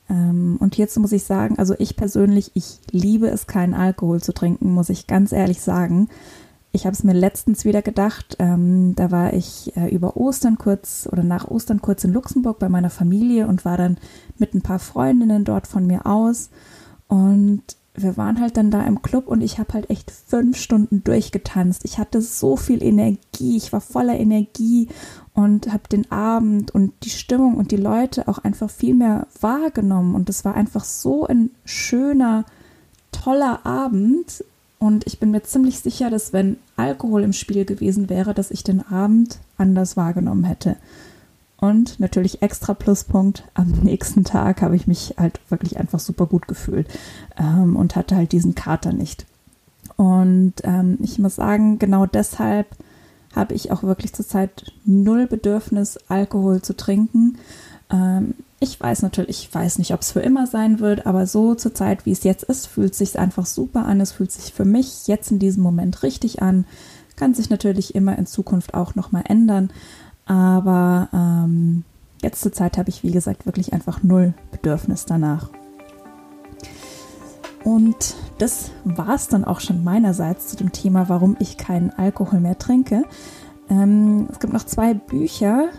Ähm, 0.10 0.58
und 0.60 0.78
jetzt 0.78 0.98
muss 1.00 1.12
ich 1.12 1.24
sagen, 1.24 1.58
also 1.58 1.76
ich 1.78 1.96
persönlich, 1.96 2.52
ich 2.54 2.80
liebe 2.92 3.28
es, 3.28 3.48
keinen 3.48 3.74
Alkohol 3.74 4.22
zu 4.22 4.34
trinken, 4.34 4.74
muss 4.74 4.90
ich 4.90 5.08
ganz 5.08 5.32
ehrlich 5.32 5.62
sagen. 5.62 6.10
Ich 6.72 6.86
habe 6.86 6.94
es 6.96 7.04
mir 7.04 7.14
letztens 7.14 7.66
wieder 7.66 7.82
gedacht. 7.82 8.36
Ähm, 8.40 8.96
da 8.96 9.12
war 9.12 9.34
ich 9.34 9.76
äh, 9.78 9.94
über 9.94 10.18
Ostern 10.18 10.58
kurz 10.58 11.08
oder 11.12 11.24
nach 11.24 11.48
Ostern 11.48 11.82
kurz 11.82 12.04
in 12.04 12.12
Luxemburg 12.12 12.58
bei 12.60 12.68
meiner 12.68 12.90
Familie 12.90 13.48
und 13.48 13.64
war 13.64 13.78
dann 13.78 13.98
mit 14.38 14.56
ein 14.56 14.64
paar 14.64 14.80
Freundinnen 14.80 15.46
dort 15.46 15.68
von 15.68 15.86
mir 15.86 16.06
aus. 16.08 16.50
Und 17.08 17.62
wir 17.96 18.18
waren 18.18 18.42
halt 18.42 18.58
dann 18.58 18.72
da 18.72 18.82
im 18.84 19.04
Club 19.04 19.28
und 19.28 19.42
ich 19.42 19.60
habe 19.60 19.74
halt 19.74 19.90
echt 19.90 20.10
fünf 20.10 20.58
Stunden 20.58 21.04
durchgetanzt. 21.04 21.86
Ich 21.86 22.00
hatte 22.00 22.22
so 22.22 22.58
viel 22.58 22.82
Energie, 22.82 23.58
ich 23.58 23.72
war 23.72 23.82
voller 23.82 24.20
Energie 24.20 24.88
und 25.34 25.72
habe 25.72 25.88
den 25.90 26.12
Abend 26.12 26.72
und 26.72 26.94
die 27.04 27.12
Stimmung 27.12 27.56
und 27.56 27.72
die 27.72 27.78
Leute 27.78 28.28
auch 28.28 28.40
einfach 28.40 28.70
viel 28.70 28.96
mehr 28.96 29.28
wahrgenommen. 29.40 30.16
Und 30.16 30.30
es 30.30 30.44
war 30.44 30.56
einfach 30.56 30.84
so 30.84 31.28
ein 31.28 31.52
schöner, 31.66 32.46
toller 33.12 33.64
Abend. 33.66 34.44
Und 34.80 35.06
ich 35.06 35.20
bin 35.20 35.32
mir 35.32 35.44
ziemlich 35.44 35.80
sicher, 35.80 36.10
dass 36.10 36.34
wenn 36.34 36.58
Alkohol 36.76 37.24
im 37.24 37.34
Spiel 37.34 37.64
gewesen 37.64 38.10
wäre, 38.10 38.34
dass 38.34 38.52
ich 38.52 38.64
den 38.64 38.86
Abend 38.88 39.38
anders 39.58 39.98
wahrgenommen 39.98 40.46
hätte. 40.46 40.78
Und 41.64 41.98
natürlich 42.02 42.42
extra 42.42 42.74
Pluspunkt, 42.74 43.46
am 43.54 43.70
nächsten 43.84 44.26
Tag 44.26 44.62
habe 44.62 44.76
ich 44.76 44.86
mich 44.86 45.16
halt 45.18 45.40
wirklich 45.48 45.80
einfach 45.80 46.02
super 46.02 46.26
gut 46.26 46.46
gefühlt 46.46 46.90
ähm, 47.38 47.78
und 47.78 47.96
hatte 47.96 48.18
halt 48.18 48.34
diesen 48.34 48.54
Kater 48.54 48.92
nicht. 48.92 49.26
Und 49.96 50.56
ähm, 50.66 50.98
ich 51.02 51.20
muss 51.20 51.36
sagen, 51.36 51.80
genau 51.80 52.06
deshalb 52.06 52.68
habe 53.34 53.54
ich 53.54 53.72
auch 53.72 53.82
wirklich 53.82 54.12
zurzeit 54.12 54.74
null 54.84 55.26
Bedürfnis, 55.26 55.98
Alkohol 56.10 56.62
zu 56.62 56.76
trinken. 56.76 57.38
Ähm, 57.90 58.34
ich 58.60 58.78
weiß 58.78 59.02
natürlich, 59.02 59.48
ich 59.48 59.56
weiß 59.56 59.80
nicht, 59.80 59.94
ob 59.94 60.02
es 60.02 60.12
für 60.12 60.20
immer 60.20 60.48
sein 60.48 60.82
wird, 60.82 61.06
aber 61.06 61.28
so 61.28 61.56
zur 61.56 61.74
Zeit, 61.74 62.06
wie 62.06 62.12
es 62.12 62.26
jetzt 62.26 62.44
ist, 62.44 62.68
fühlt 62.68 62.94
sich 62.94 63.18
einfach 63.18 63.46
super 63.46 63.86
an. 63.86 64.02
Es 64.02 64.12
fühlt 64.12 64.34
sich 64.34 64.52
für 64.52 64.66
mich 64.66 65.08
jetzt 65.08 65.32
in 65.32 65.40
diesem 65.40 65.64
Moment 65.64 66.04
richtig 66.04 66.42
an. 66.42 66.66
Kann 67.16 67.34
sich 67.34 67.50
natürlich 67.50 67.96
immer 67.96 68.18
in 68.18 68.26
Zukunft 68.26 68.74
auch 68.74 68.96
nochmal 68.96 69.24
ändern. 69.30 69.72
Aber 70.26 71.10
ähm, 71.14 71.84
jetzt 72.22 72.42
zur 72.42 72.54
Zeit 72.54 72.78
habe 72.78 72.90
ich, 72.90 73.04
wie 73.04 73.12
gesagt, 73.12 73.46
wirklich 73.46 73.74
einfach 73.74 74.04
null 74.04 74.34
Bedürfnis 74.52 75.06
danach. 75.06 75.50
Und 77.64 78.16
das 78.40 78.72
war 78.84 79.16
es 79.16 79.28
dann 79.28 79.46
auch 79.46 79.60
schon 79.60 79.84
meinerseits 79.84 80.48
zu 80.48 80.58
dem 80.58 80.72
Thema, 80.72 81.08
warum 81.08 81.38
ich 81.40 81.58
keinen 81.58 81.92
Alkohol 81.92 82.40
mehr 82.40 82.58
trinke. 82.58 83.04
Ähm, 83.70 84.28
es 84.32 84.40
gibt 84.40 84.54
noch 84.54 84.66
zwei 84.66 84.94
Bücher, 84.94 85.70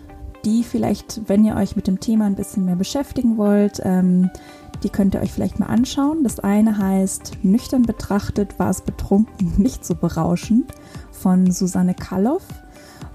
die 0.44 0.64
vielleicht, 0.64 1.28
wenn 1.28 1.44
ihr 1.44 1.57
euch 1.57 1.76
mit 1.76 1.87
dem 1.87 2.00
Thema 2.00 2.26
ein 2.26 2.37
bisschen 2.37 2.64
mehr 2.64 2.76
beschäftigen 2.76 3.37
wollt, 3.37 3.80
ähm, 3.83 4.30
die 4.83 4.88
könnt 4.90 5.14
ihr 5.14 5.22
euch 5.22 5.33
vielleicht 5.33 5.59
mal 5.59 5.66
anschauen. 5.66 6.22
Das 6.24 6.40
eine 6.40 6.76
heißt 6.76 7.38
Nüchtern 7.42 7.83
betrachtet 7.83 8.59
war 8.59 8.70
es 8.70 8.83
betrunken 8.83 9.54
nicht 9.62 9.85
so 9.85 9.94
berauschend 9.94 10.72
von 11.11 11.50
Susanne 11.50 11.94
Kalloff 11.94 12.42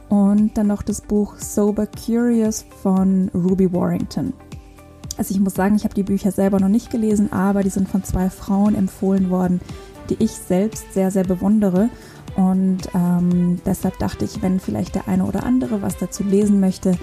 und 0.10 0.58
dann 0.58 0.68
noch 0.68 0.82
das 0.82 1.02
Buch 1.02 1.38
Sober 1.38 1.88
Curious 1.88 2.66
von 2.82 3.30
Ruby 3.34 3.72
Warrington. 3.72 4.34
Also 5.18 5.34
ich 5.34 5.40
muss 5.40 5.54
sagen, 5.54 5.76
ich 5.76 5.84
habe 5.84 5.94
die 5.94 6.04
Bücher 6.04 6.32
selber 6.32 6.60
noch 6.60 6.70
nicht 6.70 6.90
gelesen, 6.92 7.32
aber 7.32 7.64
die 7.64 7.70
sind 7.70 7.90
von 7.90 8.04
zwei 8.04 8.30
Frauen 8.30 8.76
empfohlen 8.76 9.30
worden, 9.30 9.60
die 10.10 10.18
ich 10.24 10.32
selbst 10.32 10.94
sehr, 10.94 11.12
sehr 11.12 11.24
bewundere. 11.24 11.90
Und 12.36 12.90
ähm, 12.96 13.60
deshalb 13.66 14.00
dachte 14.00 14.24
ich, 14.24 14.42
wenn 14.42 14.60
vielleicht 14.60 14.96
der 14.96 15.08
eine 15.08 15.26
oder 15.26 15.44
andere 15.44 15.82
was 15.82 15.98
dazu 15.98 16.24
lesen 16.24 16.60
möchte, 16.60 16.98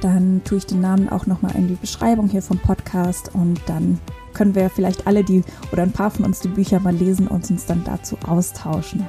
dann 0.00 0.42
tue 0.44 0.58
ich 0.58 0.66
den 0.66 0.80
Namen 0.80 1.08
auch 1.08 1.26
nochmal 1.26 1.56
in 1.56 1.68
die 1.68 1.74
Beschreibung 1.74 2.28
hier 2.28 2.42
vom 2.42 2.58
Podcast 2.58 3.34
und 3.34 3.60
dann 3.66 3.98
können 4.32 4.54
wir 4.54 4.70
vielleicht 4.70 5.06
alle 5.06 5.24
die 5.24 5.42
oder 5.72 5.82
ein 5.82 5.92
paar 5.92 6.10
von 6.10 6.24
uns 6.24 6.40
die 6.40 6.48
Bücher 6.48 6.80
mal 6.80 6.94
lesen 6.94 7.26
und 7.26 7.50
uns 7.50 7.66
dann 7.66 7.82
dazu 7.84 8.16
austauschen. 8.26 9.04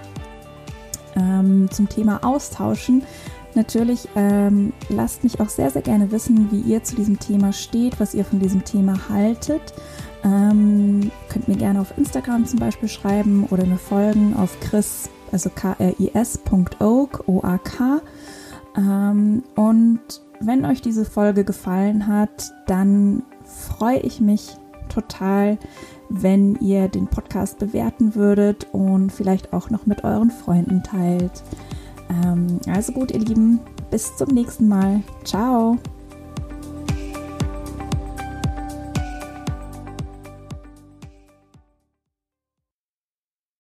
ähm, 1.16 1.70
zum 1.72 1.90
Thema 1.90 2.24
austauschen. 2.24 3.04
Natürlich 3.56 4.08
ähm, 4.16 4.74
lasst 4.90 5.24
mich 5.24 5.40
auch 5.40 5.50
sehr, 5.50 5.72
sehr 5.72 5.82
gerne 5.82 6.12
wissen, 6.12 6.52
wie 6.52 6.62
ihr 6.62 6.84
zu 6.84 6.96
diesem 6.96 7.20
Thema 7.20 7.52
steht, 7.52 8.00
was 8.00 8.14
ihr 8.14 8.24
von 8.24 8.40
diesem 8.40 8.64
Thema 8.64 9.10
haltet. 9.10 9.74
Ähm, 10.24 11.12
könnt 11.30 11.48
mir 11.48 11.58
gerne 11.58 11.82
auf 11.82 11.98
Instagram 11.98 12.46
zum 12.46 12.60
Beispiel 12.60 12.90
schreiben 12.90 13.48
oder 13.50 13.66
mir 13.66 13.78
folgen 13.78 14.36
auf 14.36 14.60
chris, 14.60 15.10
also 15.32 15.50
kris.oak, 15.50 17.24
O-A-K. 17.28 18.02
Ähm, 18.78 19.44
und 19.56 20.00
wenn 20.42 20.66
euch 20.66 20.82
diese 20.82 21.06
Folge 21.06 21.44
gefallen 21.44 22.08
hat, 22.08 22.52
dann 22.68 23.24
freue 23.44 24.00
ich 24.00 24.22
mich 24.22 24.58
total, 24.90 25.58
wenn 26.10 26.56
ihr 26.56 26.88
den 26.88 27.08
Podcast 27.08 27.60
bewerten 27.60 28.16
würdet 28.16 28.68
und 28.72 29.12
vielleicht 29.12 29.54
auch 29.54 29.70
noch 29.70 29.86
mit 29.86 30.04
euren 30.04 30.32
Freunden 30.32 30.84
teilt. 30.84 31.44
Ähm, 32.10 32.60
also 32.68 32.92
gut, 32.92 33.12
ihr 33.12 33.20
Lieben, 33.20 33.60
bis 33.92 34.16
zum 34.18 34.30
nächsten 34.30 34.68
Mal. 34.68 35.02
Ciao. 35.24 35.78